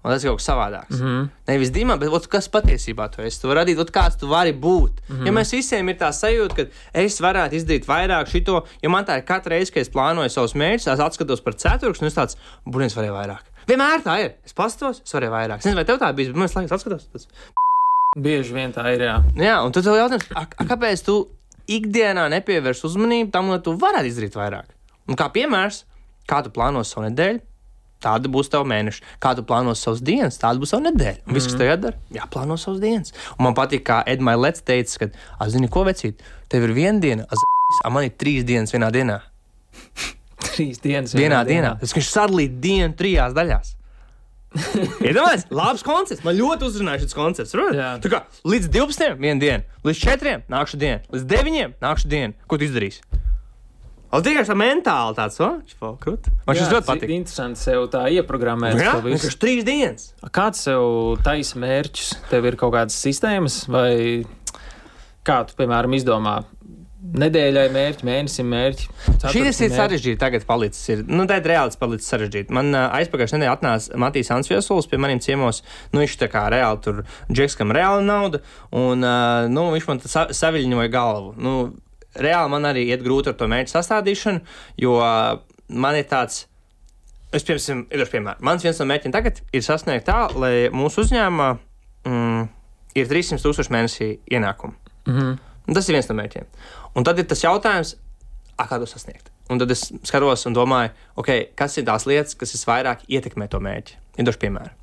[0.00, 0.96] Un tas ir kaut kas savādāks.
[0.96, 1.06] Mm.
[1.06, 1.28] -hmm.
[1.50, 3.40] Nevis dimants, bet ot, kas patiesībā tu esi.
[3.40, 5.02] Tu vari radīt, ot, kāds tu vari būt.
[5.08, 5.26] Mm -hmm.
[5.26, 9.18] Ja mēs visiem ir tā sajūta, ka es varētu izdarīt vairāk šito, jo man tā
[9.18, 12.36] ir katra reize, kad es plānoju savus mērķus, es atskatos par ceturkšņu, un es tāds,
[12.66, 13.44] būs varēja vairāk.
[13.68, 14.30] Vienmēr tā ir.
[14.44, 15.58] Es pastos, es varēju vairāk.
[15.58, 17.06] Es nezinu, vai tev tā bija, bet man liekas, atskatos.
[17.12, 17.28] Tas.
[18.18, 19.02] Bieži vien tā ir.
[19.06, 19.22] Jā.
[19.36, 21.28] Jā, un tad tev jautājums, a, a, kāpēc tu
[21.68, 24.72] ikdienā nepievērš uzmanību tam, lai tu varētu izdarīt vairāk?
[25.06, 25.84] Un kā piemērs,
[26.30, 27.40] kā tu plāno savu nedēļu,
[28.02, 29.02] tāda būs tava mēneša.
[29.22, 31.22] Kā tu plāno savas dienas, tāda būs tava nedēļa.
[31.26, 33.14] Un viss, kas tev jādara, jāplāno savas dienas.
[33.38, 36.22] Un man patīk, kā Edmaiņa Lets teica, ka, a, zini, ko vecīt,
[36.52, 39.20] tev ir viena diena, a, z- a man ir trīs dienas vienā dienā.
[40.50, 41.12] Trīs dienas.
[41.14, 41.74] Vienā dienā.
[41.80, 43.74] Tas viņš sadalīja dienu trijās daļās.
[45.06, 46.24] Iedomājieties, labs koncepts.
[46.26, 47.52] Man ļoti uzrunāja šis koncepts.
[48.10, 49.12] Kā līdz 12.
[49.20, 50.32] viena diena, līdz 4.
[50.50, 51.76] nākšu diena, līdz 9.
[51.84, 52.34] nākšu diena.
[52.50, 53.04] Ko tu izdarīsi?
[54.10, 56.32] Tas tikai tā mentāli tāds, o, šis krūtis.
[56.46, 57.12] Man šis ļoti patīk.
[57.14, 58.78] Interesanti sev tā ieprogrammēt.
[58.80, 59.14] Jā, to visu.
[59.14, 60.08] vienkārši trīs dienas.
[60.34, 60.86] Kāds sev
[61.26, 62.08] taisa mērķus?
[62.30, 63.92] Tev ir kaut kādas sistēmas, vai
[65.26, 66.40] kā tu, piemēram, izdomā
[67.00, 68.88] nedēļai mērķi, mēnesim mērķi?
[69.32, 70.18] Šis ir sarežģīti.
[70.20, 70.82] Tagad palicis.
[70.92, 72.54] Ir, nu, tā ir reāli palicis sarežģīti.
[72.56, 75.62] Man uh, aizpagājušajā nedēļā atnāca Matīs Ansviesulis pie maniem ciemos.
[75.94, 77.00] Nu, viņš tā kā reāli tur
[77.30, 78.42] džekskam reāli nauda,
[78.74, 81.32] un uh, nu, viņš man sa saviļņoja galvu.
[81.40, 81.54] Nu,
[82.18, 84.42] reāli man arī iet grūti ar to mērķu sastādīšanu,
[84.82, 84.96] jo
[85.68, 86.46] man ir tāds.
[87.30, 91.50] Es, piemēram, ir piemēram, mans viens no mērķiem tagad ir sasniegt tā, lai mūsu uzņēmumā
[92.10, 92.48] mm,
[92.98, 94.74] ir 300 tūkstoši mēnesī ienākumu.
[95.06, 95.36] Mhm.
[95.70, 96.48] Un tas ir viens no mērķiem.
[96.98, 97.94] Un tad ir tas jautājums,
[98.56, 99.30] a, kā to sasniegt.
[99.50, 100.90] Un tad es skatos un domāju,
[101.22, 103.98] okay, kas ir tās lietas, kas visvairāk ietekmē to mērķi.
[104.18, 104.79] Ir dažs piemērs.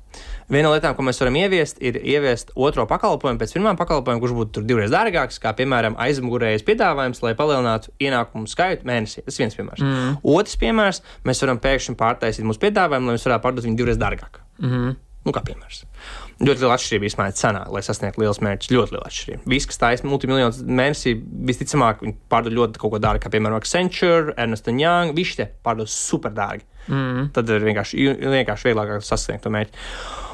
[0.48, 4.36] Viena no lietām, ko mēs varam ieviest, ir ieviest otro pakalpojumu pēc pirmā pakalpojuma, kurš
[4.38, 9.26] būtu divreiz dārgāks, kā piemēram aizmugurējais piedāvājums, lai palielinātu ienākumu skaitu mēnesī.
[9.26, 9.84] Tas viens piemērs.
[9.84, 10.14] Mm.
[10.32, 14.40] Otrs piemērs, mēs varam pēkšņi pārtaisīt mūsu piedāvājumu, lai mēs varētu pārdot viņu divreiz dārgāk.
[14.64, 14.96] Mhm.
[15.26, 15.82] Nu, kā piemērs.
[16.38, 18.70] Ļoti liela atšķirība ir cenā, lai sasniegtu liels mērķus.
[18.72, 19.42] Ļoti liela atšķirība.
[19.52, 21.12] Visi, kas taisa multimiljonus mēnesī,
[21.50, 25.12] visticamāk, viņi pārdod ļoti kaut ko dārgu, kā piemēram Accenture, Ernst Young.
[25.18, 26.64] Visi tie pārdod super dārgi.
[26.86, 27.28] Mm.
[27.36, 29.84] Tad ir vienkārši, vienkārši vieglāk sasniegt to mērķi.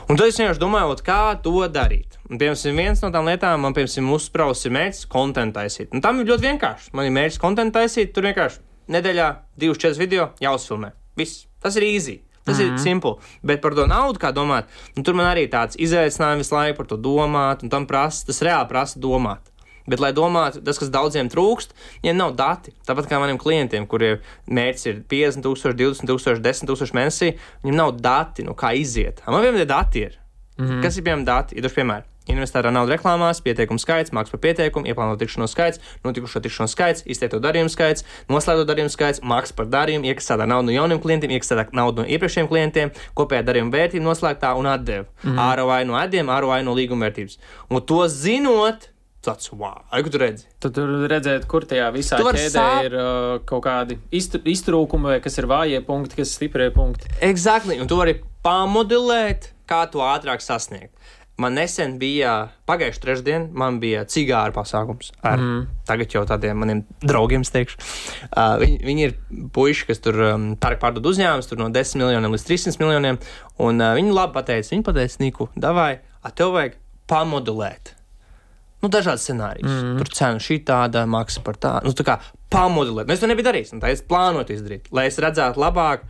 [0.04, 2.18] Un tad es vienkārši domāju, kā to darīt.
[2.28, 5.94] Un, piemēram, viens no tām lietām, man, piemēram, uzsprāstis ir mērķis kontekstu taisīt.
[5.96, 6.92] Un tam ir ļoti vienkārši.
[6.92, 8.60] Man ir mērķis kontekstu taisīt, tur vienkārši
[8.92, 9.30] nedēļā
[9.60, 10.92] divas, četras video jāuzfilmē.
[11.16, 11.46] Viss.
[11.64, 12.18] Tas ir easy.
[12.44, 12.72] Tas mm -hmm.
[12.74, 13.14] ir simpli.
[13.42, 14.64] Bet par to naudu, kā domāt,
[14.96, 18.42] nu, tur man arī tāds izaicinājums visu laiku par to domāt, un tam prasa, tas
[18.42, 19.53] reāli prasa domāt.
[19.86, 22.72] Bet, lai domātu, tas, kas daudziem trūkst, viņiem nav dati.
[22.88, 27.78] Tāpat kā maniem klientiem, kuriem mērķis ir 50, 000, 20, 000, 10 000 mēnesī, viņiem
[27.82, 29.20] nav dati, nu kā iziet.
[29.28, 30.18] Man vienmēr dati ir.
[30.56, 30.82] Mm -hmm.
[30.82, 31.56] Kas ir piemēram dati?
[31.56, 32.14] Ir daži piemēri.
[32.24, 37.40] Investētā nauda reklāmās, pieteikumu skaits, mākslinieks par pieteikumu, ieplānota tikšanos skaits, notikušo tikšanos skaits, izteikto
[37.44, 42.02] darījumu skaits, noslēgto darījumu skaits, maksas par darījumu, iekasētā nauda no jauniem klientiem, iekasētā nauda
[42.02, 45.04] no iepriekšējiem klientiem, kopējā darījuma vērtība noslēgtā un atdeva.
[45.22, 45.56] Mm -hmm.
[45.60, 47.38] ROI no atdevuma, ROI no līguma vērtības.
[47.68, 48.88] Un to zinot,
[49.24, 50.46] tas wow, tu redzi?
[50.62, 55.14] Tad tur redzēt, kur tajā visā Tu ķēdē sāp- ir uh, kaut kādi iztr iztrūkumi,
[55.14, 57.10] vai kas ir vājie punkti, kas ir stiprie punkti.
[57.24, 60.92] Exactly, un tu vari pamodelēt, kā to ātrāk sasniegt.
[61.34, 65.64] Man nesen bija pagājušā trešdiena, man bija cigāra pasākums ar mm.
[65.88, 67.80] tagad jau tādiem maniem draugiem, teikšu.
[68.28, 69.16] Uh, viņi, viņi ir
[69.56, 73.18] puiši, kas tur um, pērk pārdod uzņēmumus, tur no 10 miljoniem līdz 300 miljoniem.
[73.66, 75.90] Un uh, viņi labi pateica, viņi pateica, Niku, davai,
[76.38, 76.78] tev vajag
[77.10, 77.96] pamodelēt.
[78.84, 79.64] Nu, dažādi scenāriji.
[79.64, 79.94] Mm.
[79.96, 81.88] Tur cena šī tāda, maksa par tādu.
[81.88, 82.18] Nu, tā kā
[82.52, 83.08] pamodelēt.
[83.08, 83.80] Mēs to nebija darījuši.
[83.80, 86.04] Tā es plānoju izdarīt, lai es redzētu labāk,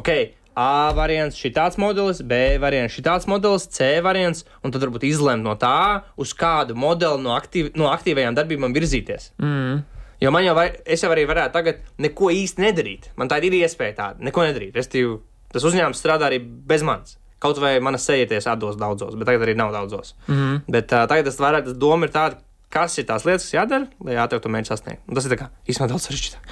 [0.00, 0.10] ok,
[0.56, 5.04] A variants, šī tāds modelis, B variants, šī tāds modelis, C variants, un tad varbūt
[5.04, 9.34] izlemt no tā, uz kādu modeli no, aktīv, no aktīvajām darbībām virzīties.
[9.36, 9.82] Mm.
[10.24, 13.10] Jo man jau, var, es jau arī varētu tagad neko īsti nedarīt.
[13.20, 14.72] Man tā ir iespēja tāda, neko nedarīt.
[14.80, 15.18] Restīvi,
[15.52, 17.18] tas uzņēmums strādā arī bez manis.
[17.38, 20.14] Kaut vai mana sejieties atdos daudzos, bet tagad arī nav daudzos.
[20.26, 20.34] Mm.
[20.34, 20.60] -hmm.
[20.68, 22.36] Bet uh, tagad tas vairāk, tas doma ir tāda,
[22.70, 25.14] kas ir tās lietas, kas jādara, lai ātrāk to mērķi sasniegtu.
[25.14, 26.42] Tas ir kā īstenībā daudz sarežģītāk.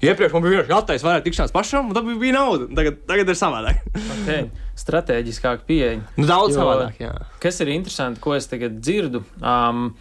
[0.00, 2.66] Iepriekš man bija jātaisa vairāk tikšanās pašam, un tad bija- nauda.
[2.74, 3.82] Tagad, tagad ir savādāk.
[4.22, 4.46] Okay.
[4.76, 6.00] Stratēģiskāk pieeja.
[6.16, 7.12] Nu, daudz Jo- savādāk, jā.
[7.40, 9.94] Kas ir interesanti, ko es tagad dzirdu, um,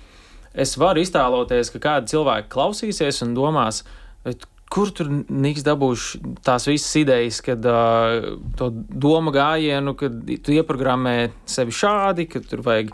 [0.54, 3.84] es varu iztēloties, ka kādi cilvēki klausīsies un domās,
[4.24, 6.10] "Bet kur tur Niks dabūš
[6.46, 12.62] tās visas idejas, kad uh, to domu gājienu, kad tu ieprogrammē sevi šādi, ka tur
[12.66, 12.94] vajag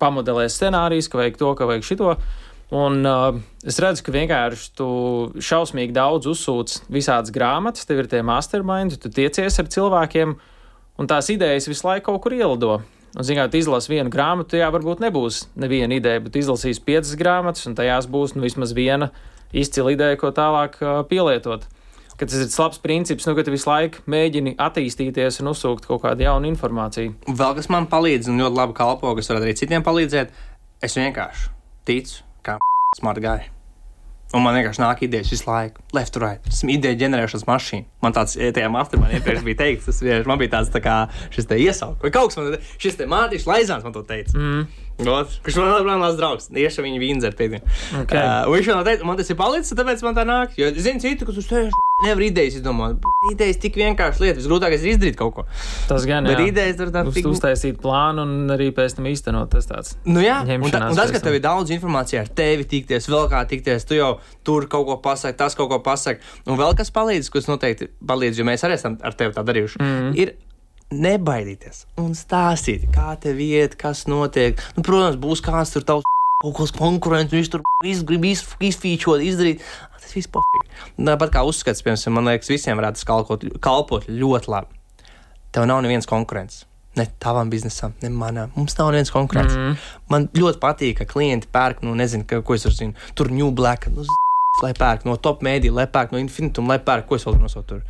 [0.00, 2.16] pamodelēt scenārijus, ka vajag to, ka vajag šito.
[2.74, 4.88] Un uh, es redzu, ka vienkārši tu
[5.38, 10.34] šausmīgi daudz uzsūc visādas grāmatas, tev ir tie mastermindi, tu tiecies ar cilvēkiem,
[10.98, 12.80] un tās idejas visu laiku kaut kur ielido.
[13.14, 17.76] Un, zināt, izlasi vienu grāmatu, jā, varbūt nebūs neviena ideja, bet izlasīs piecas grāmatas, un
[17.78, 19.12] tajās būs nu, vismaz viena
[19.54, 20.76] izcila ideja, ko tālāk
[21.10, 21.68] pielietot.
[22.14, 26.04] Ka tas ir labs princips, nu, ka tu visu laiku mēģini attīstīties un uzsūkt kaut
[26.04, 27.16] kādu jaunu informāciju.
[27.26, 30.30] Vēl kas man palīdz, un ļoti labi kalpo, kas var arī citiem palīdzēt,
[30.86, 31.50] es vienkārši
[31.90, 32.60] ticu, kā
[33.00, 33.50] smart guy.
[34.34, 36.46] Un man vienkārši nāk idejas visu laiku, left right.
[36.50, 37.86] Esmu ideja ģenerēšanas mašīna.
[38.02, 40.94] Man tāds, ja tajā mastermindā iepriekš bija teikts, tas vienkārši man bija tāds tā kā
[41.34, 42.14] šis te iesaukums.
[42.14, 44.34] Kaut kas man, šis te mātīšs laizāns man to teica.
[44.34, 44.64] Mm.
[45.02, 46.50] Got, kurš man ir labs draugs.
[46.54, 47.72] Tieši viņa pie viņa.
[48.04, 48.20] Okay.
[48.20, 50.54] Uh, viņš man teica, man tas ir palicis, tāpēc man tā nāk.
[50.60, 51.74] Jo, zini, citu, kas uz tevis
[52.04, 53.02] nevar idejas izdomāt.
[53.32, 54.38] Idejas tik vienkārši lieta.
[54.38, 55.44] Visgrūtākais ir izdarīt kaut ko.
[55.90, 56.46] Tas gan Bet jā.
[56.52, 59.50] idejas tur tā Uz, tik uztaisīt plānu un arī pēc tam īstenot.
[59.54, 59.96] Tas tāds.
[60.06, 63.28] Nu, jā, un, ta, un tas, ka tev ir daudz informācijas ar tevi, tikties, vēl
[63.34, 64.14] kā tikties, tu jau
[64.46, 66.22] tur kaut ko pasaki, tas kaut ko pasaki.
[66.46, 69.82] Un vēl kas palīdz, kas noteikti palīdz, jo mēs arī esam ar tevi tā darījuši,
[69.82, 70.18] mm.
[70.22, 70.36] ir
[70.92, 74.60] nebaidīties un stāstīt, kā tev iet, kas notiek.
[74.76, 76.08] Nu, protams, būs kāds tur tavs
[76.44, 79.64] kaut kāds konkurents, viņš tur viss grib iz, izfīčot, izdarīt.
[79.96, 80.68] Tas viss pofīgi.
[81.00, 84.80] Tāpat kā uzskats, piemēram, man liekas, visiem varētu kalpot, kalpot ļoti labi.
[85.54, 86.64] Tev nav neviens konkurents.
[86.98, 88.52] Ne tavam biznesam, ne manam.
[88.54, 89.56] Mums nav neviens konkurents.
[89.58, 89.78] Mm.
[90.12, 93.50] Man ļoti patīk, ka klienti pērk, nu, nezinu, ka, ko es tur zinu, tur New
[93.56, 93.88] Black.
[93.90, 94.04] Nu,
[94.62, 97.66] Lai pērk no top mēdī, lai pērk no Infinitum, lai pērk, ko es vēl nosaucu
[97.72, 97.80] tur.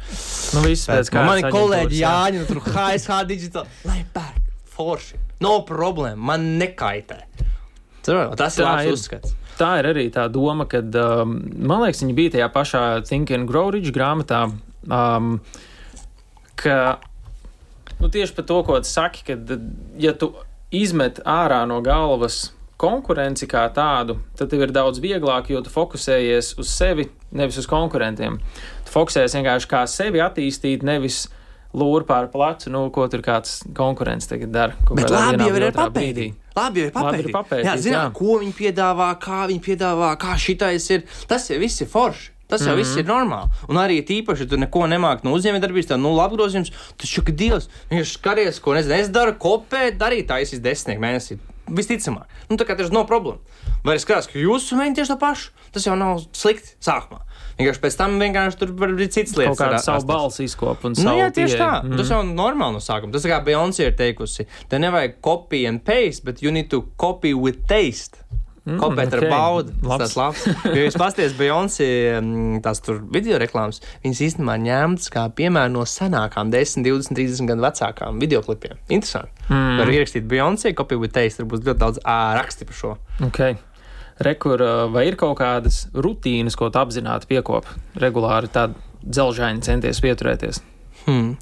[0.56, 2.14] Nu, viss pēc Man kārtas ir kolēģi aģentūras, jā.
[2.24, 4.44] Jāņa, nu, tur HSH digital, lai pērk
[4.74, 5.20] forši.
[5.44, 7.20] No problēma, man nekaitē.
[8.04, 9.36] Tas ir labs uzskats.
[9.58, 13.46] Tā ir arī tā doma, ka, um, man liekas, viņi bija tajā pašā Think and
[13.48, 14.48] Grow Rich grāmatā,
[14.88, 15.36] um,
[16.58, 16.98] ka
[18.00, 19.38] nu, tieši par to, ko tu saki, ka,
[20.00, 20.32] ja tu
[20.74, 22.48] izmet ārā no galvas
[22.80, 27.68] konkurenci kā tādu, tad tev ir daudz vieglāk, jo tu fokusējies uz sevi, nevis uz
[27.70, 28.40] konkurentiem.
[28.84, 31.24] Tu fokusējies vienkārši kā sevi attīstīt, nevis
[31.74, 34.76] lūri pār plecu, nu, ko tur kāds konkurents tagad dara.
[34.90, 36.36] Bet labi jau ir papētīt.
[36.54, 37.32] Labi jau ir Labi ir papētīt.
[37.34, 38.12] papētīt, jā, zināt, jā.
[38.18, 41.02] ko viņi piedāvā, kā viņi piedāvā, kā šitais ir.
[41.30, 42.30] Tas jau viss ir forši.
[42.46, 42.84] Tas jau mm -hmm.
[42.84, 43.48] viss ir normāli.
[43.68, 46.70] Un arī tīpaši, ja tu neko nemāki no uzņēmējdarbības, tad nulle apgrozījums.
[46.96, 51.38] Tu šķiet, ka Dievs, viņš skaties, ko nezinu, es daru, kopēt, darīt taisīs desmit mēnesi.
[51.64, 53.40] Visticamāk, nu, tā kā tas nav problēma.
[53.86, 55.50] Vai es skatos, ka jūs mēģināt tieši to pašu?
[55.72, 57.22] Tas jau nav slikti sākumā.
[57.58, 59.60] Vienkārši pēc tam vienkārši tur var būt citas lietas.
[59.60, 61.70] ra- savu balsi izkopu un Nu, savu jā, tieši tā.
[61.80, 61.92] pieeju.
[61.92, 61.96] Mm.
[61.96, 63.12] Tas jau ir normāli no sākuma.
[63.12, 64.46] Tas ir kā Beyoncé ir teikusi.
[64.68, 68.18] Te nevajag copy and paste, bet you need to copy with taste.
[68.64, 69.18] Mm, Kopēt ok.
[69.18, 69.74] ar baudu.
[69.84, 70.00] Labs.
[70.00, 70.44] Tas labs.
[70.64, 75.84] Jo jūs pasties Beyoncé, mm, tās tur video reklāmas, viņas īstenībā ņemtas kā piemēra no
[75.88, 78.80] senākām, 10, 20, 30 gadu vecākām videoklipiem.
[78.88, 79.44] Interesanti.
[79.50, 79.82] Mm.
[79.82, 82.94] Var ierakstīt Beyoncé, copy with taste, tur būs ļoti daudz ā, raksti par šo.
[83.28, 83.60] Okay.
[84.24, 90.62] Rekur, vai ir kaut kādas rutīnas, ko tu apzināti piekopi regulāri, tādu dzelžaini centies pieturēties?
[91.04, 91.34] Hmm.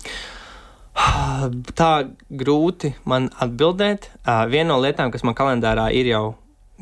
[1.78, 1.92] Tā
[2.28, 4.10] grūti man atbildēt.
[4.50, 6.24] Viena no lietām, kas man kalendārā ir jau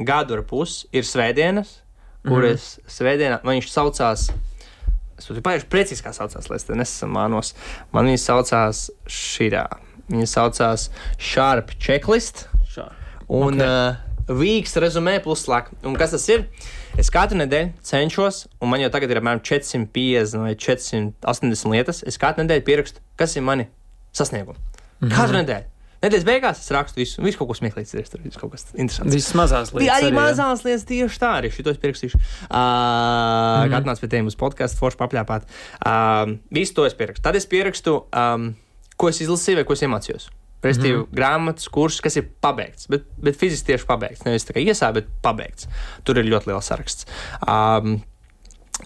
[0.07, 1.79] gadu ar pusi, ir svētdienas,
[2.27, 2.93] kuras mm.
[2.97, 4.29] svētdienā man viņš saucās.
[5.21, 7.53] Es jau pārāk precīzi kā saucās, lai es te nesamānos.
[7.93, 9.67] Man viņa saucās šitā.
[10.11, 10.89] Viņa saucās
[11.21, 12.89] Sharp Checklist Šā.
[13.29, 13.61] un Ok.
[13.61, 13.67] okay.
[13.69, 15.75] uh, Weeks rezumē plus slēgt.
[15.87, 16.45] Un kas tas ir?
[16.99, 22.03] Es katru nedēļu cenšos, un man jau tagad ir apmēram 450 vai 480 lietas.
[22.07, 23.67] Es katru nedēļu pierakstu, kas ir mani
[24.15, 24.59] sasniegumi.
[24.59, 25.17] Mm -hmm.
[25.17, 25.67] Katru nedēļu.
[26.01, 29.13] Nedēļas beigās es rakstu visu, visu kaut ko smieklīgu, ir tur kaut kas interesants.
[29.13, 29.99] Visas mazās lietas.
[29.99, 30.17] arī jā.
[30.17, 32.17] mazās lietas, tieši tā, arī šito es pierakstīšu.
[32.17, 33.77] Uh, mm -hmm.
[33.77, 35.45] Atnāc pie tiem uz podkāstu, forši papļāpāt.
[35.85, 37.23] Uh, visu to es pierakstu.
[37.23, 38.55] Tad es pierakstu, um,
[38.97, 40.29] ko es izlasīju vai ko es iemācījos.
[40.63, 41.17] Respektīvi, mm -hmm.
[41.17, 44.25] grāmatas, kursus, kas ir pabeigts, bet, bet fiziski tieši pabeigts.
[44.25, 45.69] Nevis kā iesācis, bet pabeigts.
[46.05, 47.07] Tur ir ļoti liels saraksts.
[47.49, 48.03] Um,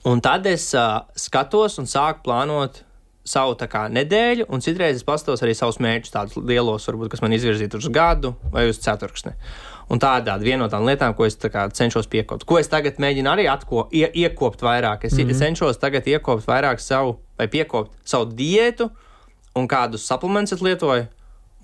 [0.04, 2.82] un tad es uh, skatos un sāku plānot
[3.24, 7.22] savu tā kā, nedēļu, un citreiz es pastos arī savus mērķus, tādus lielos, varbūt, kas
[7.24, 9.32] man izvirzīti uz gadu vai uz ceturksni.
[9.92, 13.00] Un tādā viena no tām lietām, ko es tā kā, cenšos piekopt, ko es tagad
[13.00, 15.04] mēģinu arī atko, ie, iekopt vairāk.
[15.04, 15.38] Es mm -hmm.
[15.38, 18.90] cenšos tagad iekopt vairāk savu, vai piekopt savu diētu,
[19.54, 21.06] un kādus suplementus lietoju,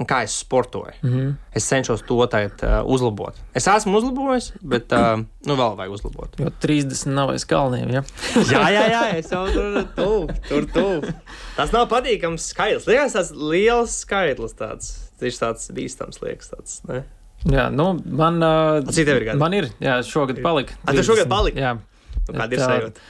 [0.01, 0.93] un kā es sportoju.
[1.03, 1.35] Mm -hmm.
[1.53, 3.35] Es cenšos to tagad uh, uzlabot.
[3.55, 6.41] Es esmu uzlabojis, bet uh, nu, vēl vajag uzlabot.
[6.41, 7.91] Jo 30 nav aiz kalniem.
[7.91, 8.03] Ja?
[8.35, 11.13] jā, jā, jā, es jau tur tuvu, tur tuvu.
[11.57, 12.87] Tas nav patīkams skaitlis.
[12.87, 15.11] Liekas, tas liels skaitlis tāds.
[15.21, 16.51] Tieši tāds bīstams liekas.
[16.51, 17.05] Tāds, ne?
[17.45, 19.39] Jā, nu, man, uh, Cik tev ir gadi?
[19.39, 19.69] man ir.
[19.81, 20.75] Jā, šogad palika.
[20.85, 21.29] A, tev šogad 30.
[21.29, 21.61] palika?
[21.61, 21.75] Jā.
[22.29, 23.01] Nu, Kāda ir sajūta?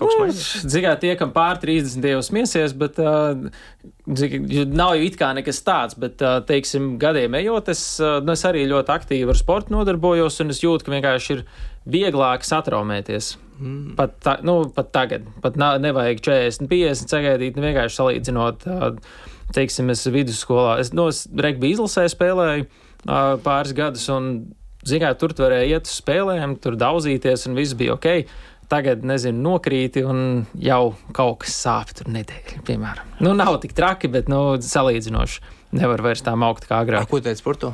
[0.00, 0.64] Mainījies?
[0.70, 3.50] Zinām, tie, kam pār 30 jau smiesies, bet uh,
[4.08, 4.36] dzik,
[4.72, 5.98] nav jau it kā nekas tāds.
[6.00, 10.40] Bet, uh, teiksim, gadiem ejot, es, uh, nu, es arī ļoti aktīvi ar sportu nodarbojos,
[10.44, 11.44] un es jūtu, ka vienkārši ir
[11.90, 13.34] vieglāk satraumēties.
[13.60, 13.96] Mm.
[13.98, 19.26] Pat, ta, nu, pat tagad, pat nav, nevajag 40, 50 sagaidīt, nu, vienkārši salīdzinot, uh,
[19.56, 24.32] teiksim, es vidusskolā, es, nu, es regbija izlasē spēlēju uh, pāris gadus, un,
[24.86, 28.08] zinām, tur tu varēja iet uz spēlēm, tur daudzīties, un viss bija ok
[28.70, 33.16] tagad, nezinu, nokrīti un jau kaut kas sāp tur nedēļu, piemēram.
[33.24, 35.42] Nu, nav tik traki, bet, nu, salīdzinoši
[35.76, 37.08] nevar vairs tā augt kā agrāk.
[37.10, 37.72] Ko teici par to?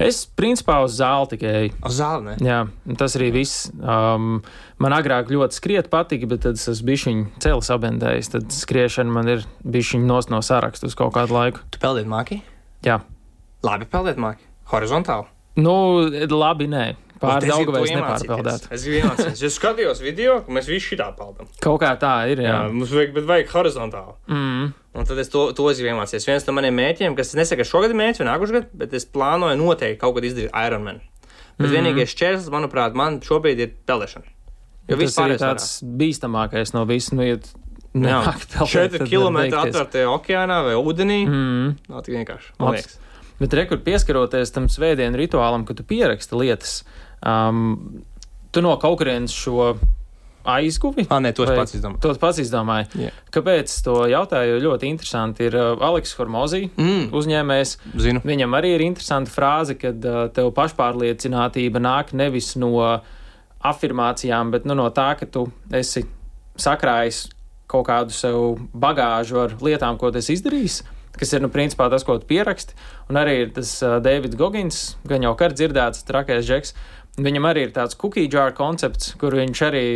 [0.00, 1.74] Es, principā, uz zāli tikai eju.
[1.86, 2.34] Uz zāli, ne?
[2.42, 2.60] Jā,
[2.98, 3.68] tas arī viss.
[3.78, 4.40] Um,
[4.82, 8.32] man agrāk ļoti skriet patika, bet tad es bišķiņu cēlis abendējis.
[8.34, 11.62] Tad skriešana man ir bišķiņu nos no sarakstu uz kaut kādu laiku.
[11.70, 12.40] Tu peldēt māki?
[12.86, 12.98] Jā.
[13.66, 14.42] Labi peldēt māki.
[14.72, 15.28] Horizontāli.
[15.60, 15.74] Nu,
[16.32, 16.84] labi, nē.
[17.20, 18.28] Pār Es gribu daudz to vairs iemācīties.
[18.28, 18.66] nepārpeldēt.
[18.72, 19.42] Es gribu iemācīties.
[19.44, 21.50] Es skatījos video, ka mēs visi šitā peldam.
[21.60, 22.54] Kaut kā tā ir, jā.
[22.54, 24.16] Jā, mums vajag, bet vajag horizontāli.
[24.30, 24.72] Mm.
[24.96, 26.28] Un tad es to, to gribu iemācīties.
[26.30, 28.96] Viens no maniem mērķiem, kas es nesaku, ka šogad ir mērķis vai nākošais gads, bet
[28.96, 31.02] es plānoju noteikti kaut kad izdarīt Ironman.
[31.60, 31.74] Bet mm.
[31.76, 34.32] vienīgais šķērslis, manuprāt, man šobrīd ir pelēšana.
[34.88, 35.68] Jo Tas viss ir tāds
[36.00, 37.20] bīstamākais no visiem.
[37.20, 37.36] Nu, ja
[38.22, 41.20] Nāk pelēt, 4 tad var km atvērtajā okeānā vai ūdenī.
[41.26, 41.70] Mm.
[41.90, 42.54] Nav tik vienkārši.
[43.40, 46.74] Bet rekur pieskaroties tam svētdienu rituālam, kad tu pieraksti lietas,
[47.26, 48.02] um,
[48.52, 49.74] tu no kaut kurienes šo
[50.50, 51.04] aizguvi.
[51.12, 52.00] Ah, nē, to es pats izdomāju.
[52.00, 52.86] To pats izdomāju.
[53.04, 53.10] Jā.
[53.34, 54.56] Kāpēc to jautāju?
[54.64, 57.74] Ļoti interesanti ir uh, Aleks Hormozī, Mm, uzņēmējs.
[58.00, 58.22] zinu.
[58.24, 62.72] Viņam arī ir interesanta frāze, ka uh, tev pašpārliecinātība nāk nevis no
[63.60, 65.46] afirmācijām, bet nu, no tā, ka tu
[65.76, 66.06] esi
[66.60, 67.26] sakrājis
[67.70, 70.80] kaut kādu sev bagāžu ar lietām, ko esi izdarījis.
[71.20, 72.72] Kas ir, nu, principā tas, ko tu pieraksti.
[73.12, 76.72] Un arī ir tas uh, Deivids Gogins, gan jau kāds dzirdēts, trakais žeks.
[77.18, 79.86] Viņam arī ir tāds cookie jar koncepts, kur viņš arī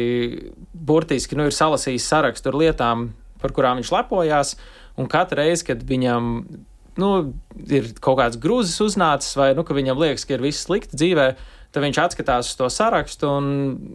[0.75, 3.09] burtiski nu, ir salasījis sarakstu ar lietām,
[3.41, 4.55] par kurām viņš lepojās.
[5.01, 6.33] Un katru reizi, kad viņam
[7.01, 7.11] nu,
[7.71, 11.29] ir kaut kāds grūzis uznācis, vai nu, viņam liekas, ka ir viss slikti dzīvē,
[11.75, 13.49] tad viņš atskatās uz to sarakstu un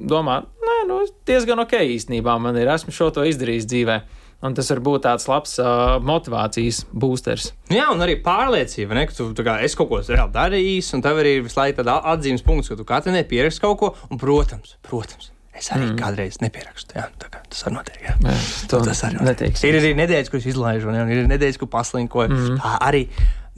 [0.10, 4.00] domā, nē, nu, diezgan ok īstenībā man ir, esmu šo to izdarījis dzīvē.
[4.46, 7.50] Un tas var būt tāds labs uh, motivācijas boosters.
[7.74, 11.20] Jā, un arī pārliecība, ne, ka tu kā, esi kaut ko reāli darījis, un tev
[11.20, 14.22] arī ir visu laiku tāds atzīmes punkts, ka tu katru nedēļu pieraksti kaut ko, un,
[14.22, 15.98] protams, protams es arī mm.
[16.00, 16.96] kādreiz nepierakstu.
[16.96, 18.00] Jā, kā tas var notiek.
[18.06, 18.16] Jā.
[18.24, 18.38] Jā,
[18.72, 19.64] tas arī netiks.
[19.68, 22.32] Ir arī nedēļas, kuras izlaižu, un ir nedēļas, kur paslinkoju.
[22.32, 22.60] Mm.
[22.64, 23.06] Tā arī,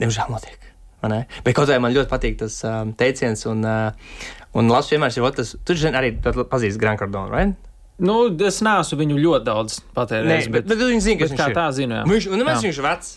[0.02, 0.58] diemžēl, notiek.
[1.02, 4.26] Bet kaut kā man ļoti patīk tas um, teiciens, un, uh,
[4.58, 7.71] un labs piemērs ir tas, zini, arī pazīsti Grand Cardone, right?
[8.02, 8.14] Nu,
[8.48, 11.56] es neesmu viņu ļoti daudz patērējis, Nē, bet, bet viņi zina, bet kas viņš ir.
[11.58, 11.98] tā zinu.
[12.00, 12.04] Jā.
[12.10, 12.62] Viņš, un nemaz Jā.
[12.66, 13.10] viņš ir vecs.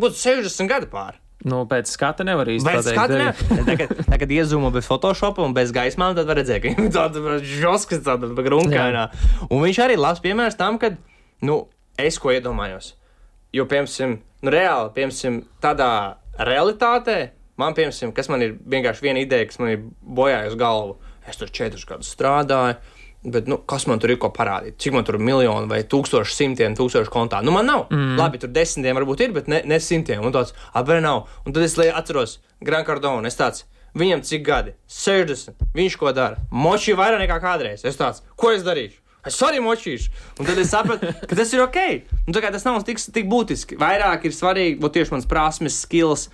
[0.00, 1.18] Būtu 60 gadu pāri.
[1.46, 2.96] Nu, pēc skata nevar īsti Vai pateikt.
[2.98, 3.66] skatījumā, arī.
[3.68, 8.00] tagad, tagad iezūmo bez Photoshopa un bez gaismām, tad var redzēt, ka viņš tāda žoskas,
[8.06, 9.04] tāda grunkainā.
[9.50, 10.96] Un viņš arī ir labs piemērs tam, kad,
[11.46, 11.60] nu,
[12.00, 12.94] es ko iedomājos.
[13.54, 15.90] Jo, piemēram, nu, reāli, piemēram, tādā
[16.48, 17.18] realitātē,
[17.60, 20.96] man, piemēram, kas man ir vienkārši viena ideja, kas man ir bojājusi galvu.
[21.28, 22.78] Es tur četrus gadus strādāju.
[23.22, 24.76] Bet, nu, kas man tur ir ko parādīt?
[24.78, 27.40] Cik man tur ir miljoni vai tūkstoši, simtiem, tūkstoši kontā?
[27.42, 27.88] Nu, man nav.
[27.90, 28.14] Mm.
[28.20, 30.22] Labi, tur desmitiem varbūt ir, bet ne, ne simtiem.
[30.22, 31.24] Un tāds apgabals nav.
[31.42, 33.26] Un tad es atceros Grand Cardone.
[33.26, 33.64] Es tāds,
[33.98, 34.76] viņam cik gadi?
[34.86, 35.66] 60.
[35.74, 36.38] Viņš ko dara?
[36.54, 37.82] Moči vairāk nekā kādreiz.
[37.82, 39.02] Es tāds, ko es darīšu?
[39.26, 40.12] Es arī močīšu.
[40.38, 41.78] Un tad es sapratu, ka tas ir ok.
[42.22, 43.78] Un, tā kā tas nav tik, tik būtiski.
[43.80, 46.28] Vairāk ir svarīgi būt tieši mans prasmes, skills,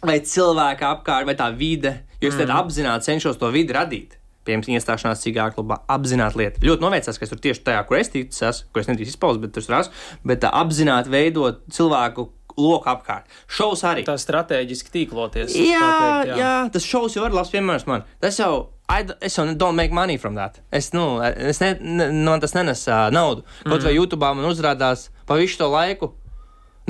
[0.00, 1.98] vai cilvēka apkārt, vai tā vide.
[2.20, 2.56] Jo es mm.
[2.56, 4.16] apzināti cenšos to vidi radīt.
[4.48, 6.62] Piemēram, iestāšanās cīņā klubā, apzināti lietu.
[6.64, 9.42] Ļoti novēcās, ka es tur tieši tajā, kur es ticu, esmu, kur es nedrīkst izpaust,
[9.42, 10.04] bet tur esmu.
[10.26, 12.30] Bet tā, apzināti veidot cilvēku
[12.60, 13.28] loku apkārt.
[13.50, 14.04] Šovs arī.
[14.06, 15.54] Tā strateģiski tīkloties.
[15.54, 16.38] Jā, teikt, jā.
[16.40, 18.04] jā, tas šovs jau ir labs piemērs man.
[18.22, 20.60] Tas jau, I, es jau don't make money from that.
[20.72, 23.44] Es, nu, es ne, ne, man tas nenes uh, naudu.
[23.64, 23.86] Kaut mm.
[23.86, 26.12] vai YouTube man uzrādās pa visu to laiku,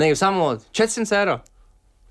[0.01, 1.39] ne jau samolot 400 eiro.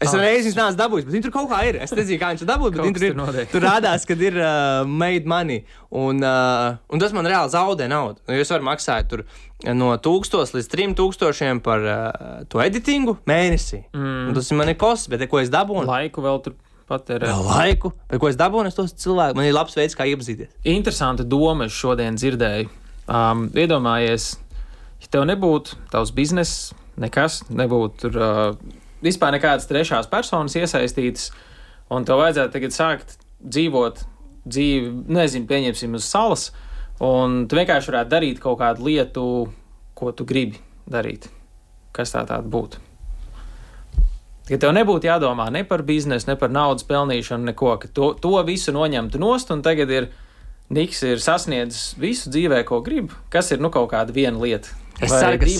[0.01, 0.17] Es Ah.
[0.17, 0.23] ah.
[0.25, 1.77] viņas neesmu dabūjis, bet viņi tur kaut kā ir.
[1.85, 3.17] Es nezinu, kā viņš to dabūja, bet viņi tur tur ir.
[3.19, 3.51] notiek.
[3.53, 5.59] Tur rādās, ka ir uh, made money.
[5.93, 8.17] Un, uh, un tas man reāli zaudē naudu.
[8.25, 9.25] Nu, jūs varat maksāt tur
[9.77, 13.83] no 1000 līdz 3000 par uh, to editingu mēnesī.
[13.93, 14.31] Mm.
[14.31, 15.85] Un tas ir mani kosts, bet ko es dabūju?
[15.91, 16.57] Laiku vēl tur
[16.89, 17.29] patērēt.
[17.29, 19.37] Vēl laiku, bet ko es dabūju, es tos cilvēkus.
[19.37, 20.57] Man ir labs veids, kā iepazīties.
[20.65, 22.73] Interesanta doma es šodien dzirdēju.
[23.11, 24.33] Um, iedomājies,
[25.05, 26.71] ja tev nebūtu tavs bizness,
[27.01, 31.31] nekas, nebūtu tur uh, vispār nekādas trešās personas iesaistītas,
[31.93, 34.05] un tev vajadzētu tagad sākt dzīvot
[34.51, 36.51] dzīvi, nezinu, pieņemsim uz salas,
[37.05, 39.25] un tu vienkārši varētu darīt kaut kādu lietu,
[39.97, 41.29] ko tu gribi darīt.
[41.97, 42.81] Kas tā tāda būtu?
[44.51, 48.35] Ka tev nebūtu jādomā ne par biznesu, ne par naudas pelnīšanu, neko, ka to, to
[48.47, 50.11] visu noņemtu nost, un tagad ir
[50.71, 53.11] Niks ir sasniedzis visu dzīvē, ko grib.
[53.27, 54.71] Kas ir nu kaut kāda viena lieta?
[55.07, 55.57] Es ceru, ka es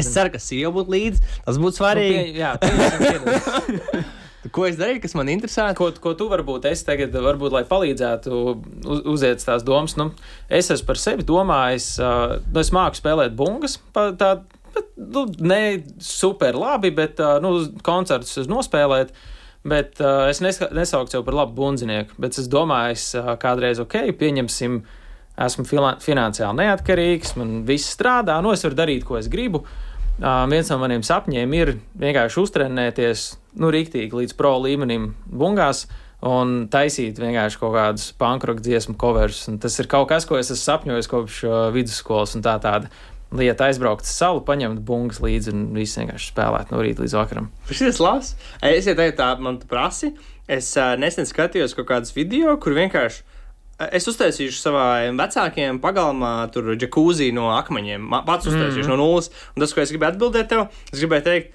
[0.00, 1.20] es ka sieva būtu līdzi.
[1.44, 2.22] Tas būtu Nu, svarīgi.
[2.32, 4.08] pie, jā, pieņemsim.
[4.56, 5.66] Ko es darīju, kas man interesē?
[5.76, 8.30] ko, ko tu varbūt esi tagad, varbūt, lai palīdzētu
[8.88, 9.98] uz, uziet tās domas.
[10.00, 10.06] Nu,
[10.48, 13.76] es esmu par sevi domājis, uh, nu, es māku spēlēt bungas.
[13.92, 14.30] pa- Tā,
[14.72, 15.60] bet, nu, ne
[16.00, 17.52] super labi, bet uh, nu,
[17.84, 19.12] koncertus es nospēlēt.
[19.68, 22.16] Bet uh, es nesauktu sev par labu bundzinieku.
[22.16, 24.80] Bet es domāju, es uh, kādreiz ok, pieņemsim,
[25.40, 25.64] esmu
[26.02, 29.64] finansiāli neatkarīgs, man viss strādā, nu es varu darīt, ko es gribu.
[30.20, 33.26] Uh, viens no maniem sapņiem ir vienkārši uztrenēties,
[33.60, 35.86] nu, rīktīgi līdz pro līmenim bungās
[36.26, 39.46] un taisīt vienkārši kaut kādus pankroka dziesmu covers.
[39.48, 42.92] Un tas ir kaut kas, ko es esmu sapņojis kopš uh, vidusskolas, un tā tāda
[43.32, 47.48] lieta aizbraukt uz salu, paņemt bungas līdzi un viss vienkārši spēlēt no rīta līdz vakaram.
[47.70, 48.34] Šis labs.
[48.66, 50.12] Es ja tagad tā man tu prasi.
[50.50, 53.24] Es uh, nesen skatījos kaut kādus video, kur vienkārši.
[53.88, 58.10] Es uztaisīšu saviem vecākiem pagalmā, tur džekūzī no akmeņiem.
[58.26, 59.00] Pats uztaisīšu mm -hmm.
[59.00, 59.30] no nulles.
[59.54, 61.54] Un tas, ko es gribēju atbildēt tev, es gribēju teikt,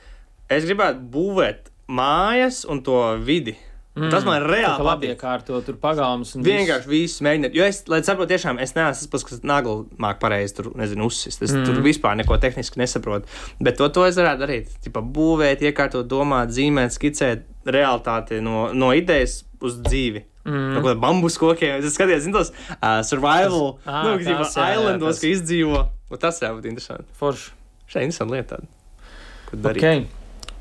[0.49, 3.55] es gribētu būvēt mājas un to vidi
[3.95, 4.09] Mm.
[4.11, 6.33] Tas man reāli labi iekārto tur pagalmus.
[6.35, 7.53] un Vienkārši viss mēģināt.
[7.55, 11.45] Jo es, lai saprotu, tiešām es neesmu tas, kas naglu māk pareizi tur, nezinu, uzsist.
[11.45, 11.63] Es mm.
[11.63, 13.31] tur vispār neko tehniski nesaprotu.
[13.63, 14.73] Bet to, to es varētu darīt.
[14.83, 20.25] Tipa būvēt, iekārtot, domāt, zīmēt, skicēt realitāti no, no idejas uz dzīvi.
[20.45, 20.75] Mm.
[20.77, 21.79] No kāda bambus kokiem.
[21.81, 25.21] Es skatījos, zinu, tos uh, survival, Ā, nu, tas, tipa, jā, jā, islandos, tas.
[25.23, 25.83] ka izdzīvo.
[26.05, 27.17] Un tas jau būtu interesanti.
[27.17, 27.53] Forši.
[27.95, 28.69] Ir interesanti lieta tāda.
[29.49, 29.81] Ko darīt?
[29.81, 30.05] Okay.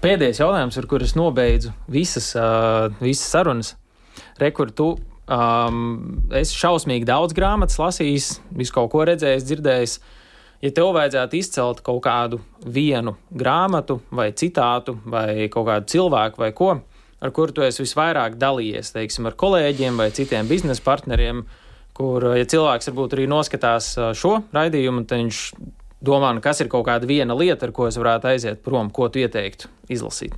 [0.04, 3.74] Pēdējais jautājums, ar kuru es nobeidzu visas, uh, visas sarunas.
[4.40, 5.78] Rekur, tu um,
[6.36, 9.96] esi šausmīgi daudz grāmatas lasījis, visu kaut ko redzējis, dzirdējis.
[10.64, 16.52] Ja tev vajadzētu izcelt kaut kādu vienu grāmatu, vai citātu, vai kaut kādu cilvēku, vai
[16.56, 16.70] ko,
[17.24, 21.44] ar kuru tu esi visvairāk dalījies, teiksim, ar kolēģiem vai citiem biznesa partneriem,
[21.96, 25.42] kur, ja cilvēks varbūt arī noskatās ā, šo raidījumu, tad viņš
[26.04, 29.08] domā, nu, kas ir kaut kāda viena lieta, ar ko es varētu aiziet prom, ko
[29.08, 30.36] tu ieteiktu izlasīt.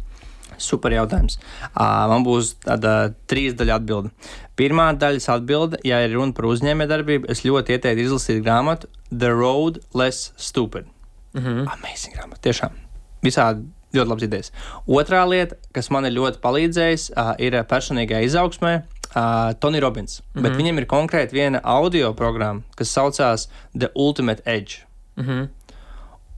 [0.62, 1.37] Super jautājums.
[1.74, 4.12] Man būs tāda trīs daļa atbilde.
[4.57, 9.82] Pirmā daļas atbilde, ja ir runa par uzņēmējdarbību, es ļoti ieteiktu izlasīt grāmatu The Road
[9.93, 10.87] Less Stupid.
[11.34, 11.66] Mm -hmm.
[11.74, 12.78] Amazing grāmata, tiešām.
[13.26, 13.66] Visādi
[13.97, 14.53] ļoti labs idejas.
[14.86, 18.76] Otrā lieta, kas man ir ļoti palīdzējusi, uh, ir personīgā izaugsmē.
[19.16, 20.42] Uh, Tony Robbins, mm -hmm.
[20.42, 24.84] bet viņam ir konkrēti viena audio programma, kas saucās The Ultimate Edge.
[25.16, 25.49] Mm -hmm.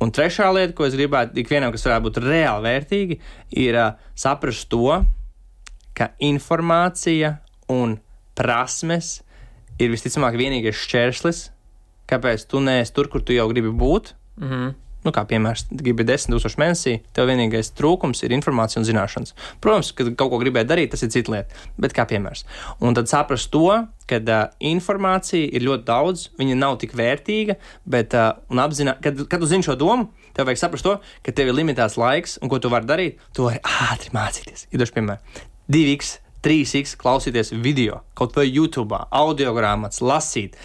[0.00, 3.18] Un trešā lieta, ko es gribētu ikvienam, kas varētu būt reāli vērtīgi,
[3.50, 5.04] ir uh, saprast to,
[5.94, 7.36] ka informācija
[7.68, 7.98] un
[8.34, 9.22] prasmes
[9.78, 11.50] ir visticamāk vienīgais šķērslis,
[12.10, 14.14] kāpēc tu neesi tur, kur tu jau gribi būt.
[14.36, 14.74] Mm -hmm.
[15.06, 19.34] Nu, kā piemērs, gribi 10,000 mēnesī, tev vienīgais trūkums ir informācija un zināšanas.
[19.62, 22.42] Protams, ka kaut ko gribēt darīt, tas ir cita lieta, bet kā piemērs.
[22.82, 23.68] Un tad saprast to,
[24.10, 28.32] ka uh, informācija ir ļoti daudz, viņa nav tik vērtīga, bet uh,
[28.64, 31.98] apzināt, kad, kad tu zini šo domu, tev vajag saprast to, ka tev ir limitēts
[32.00, 34.66] laiks, un ko tu vari darīt, tu vari ātri mācīties.
[34.74, 40.58] Idoši piemēram, 2x, 3x klausīties video, kaut vai YouTube, audio grāmatas, lasīt.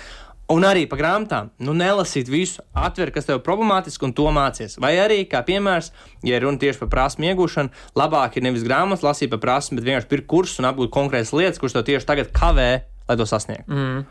[0.54, 4.76] Un arī par grāmatām, nu, nelasīt visu, atver, kas tev ir problemātiski, un to mācies.
[4.82, 5.90] Vai arī, kā piemērs,
[6.28, 10.12] ja runa tieši par prasmu iegūšanu, labāk ir nevis grāmatas lasīt par prasmu, bet vienkārši
[10.12, 12.68] pirkt kursus un apgūt konkrētas lietas, kuras tev tieši tagad kavē,
[13.10, 13.66] lai to sasniegtu.
[13.72, 14.04] Mm.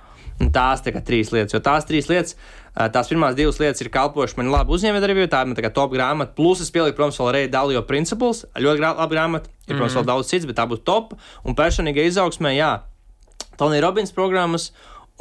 [0.43, 2.34] Un tās ir trīs lietas, jo tās trīs lietas,
[2.95, 5.93] tās pirmās divas lietas ir kalpojušas man labi uzņēmējdarbībā, tā ir man tā kā top
[5.93, 10.09] grāmata, plus es pieliku, protams, vēl arī Dalio principles, ļoti laba grāmata, ir, protams, vēl
[10.09, 11.12] daudz cits, bet tā būtu top,
[11.47, 12.72] un personīgai izaugsmē, jā,
[13.61, 14.70] Tony Robbins programmas,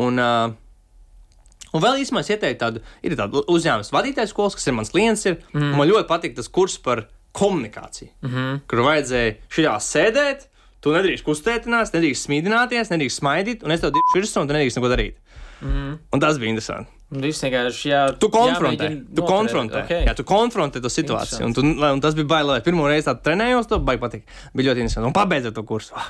[0.01, 0.55] un uh,
[1.71, 5.25] Un vēl īstenībā es ieteiktu tādu, ir tāda uzņēmuma vadītāja skolas, kas ir mans klients.
[5.29, 5.73] Ir, mm.
[5.79, 7.05] Man ļoti patīk tas kurs par
[7.37, 8.61] komunikāciju, mm -hmm.
[8.67, 10.47] kur vajadzēja šajā sēdēt.
[10.81, 14.79] Tu nedrīkst kustēties, nedrīkst smīdināties, nedrīkst smaidīt, un es tev divu virsmu, un tu nedrīkst
[14.79, 15.20] neko darīt.
[15.61, 15.99] Mm.
[16.13, 16.89] Un tas bija interesanti.
[17.11, 20.05] Viss vienkārši jā, Tu konfrontē, tu konfrontē, Okay.
[20.07, 21.43] jā, tu konfrontē to situāciju.
[21.49, 22.47] Un, tu, un tas bija bailīgi.
[22.53, 24.23] lai Pirmo reizi tādu trenējos, to baigi patīk.
[24.55, 25.07] Bija ļoti interesanti.
[25.09, 25.91] Un pabeidzot to kursu.
[25.99, 26.07] Ah.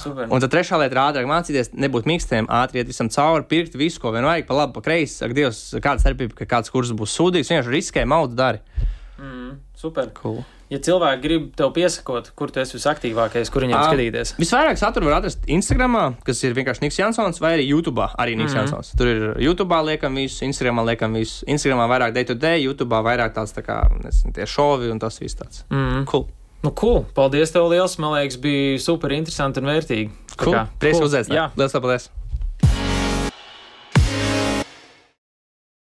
[0.00, 0.24] Super.
[0.32, 4.00] Un tad trešā lieta ir ātrāk mācīties, nebūt mīkstiem, ātri iet visam cauri, pirkt visu,
[4.00, 5.20] ko vien vajag, pa labi, pa kreisi.
[5.28, 8.64] Ak, Dievs, kāda starpība, ka kāds kurs būs sūdīgs, vienkārši riskē, maudz dari.
[9.20, 10.10] Mm, super.
[10.18, 10.42] Cool.
[10.68, 14.34] Ja cilvēki grib tev piesakot, kur tu esi visaktīvākais, kur viņiem skatīties?
[14.36, 18.04] Visvairāk satura var atrast Instagram, kas ir vienkārši Niks Jansons, vai arī YouTube.
[18.20, 18.60] Arī Niks mm -hmm.
[18.60, 18.92] Jansons.
[18.98, 21.44] Tur ir YouTube liekam visu, Instagram liekam visu.
[21.46, 25.20] Instagram vairāk day to day, YouTube vairāk tāds tā kā nezinu, tie šovi un tas
[25.20, 25.64] viss tāds.
[25.70, 26.04] Mm.
[26.04, 26.26] Cool.
[26.62, 27.04] Nu, cool.
[27.14, 27.98] Paldies tev liels.
[27.98, 30.10] Man liekas, bija super interesanti un vērtīgi.
[30.36, 30.66] Cool.
[30.78, 31.06] Prieks cool.
[31.06, 31.36] uzaicināt.
[31.36, 32.10] Jā, Lielas paldies!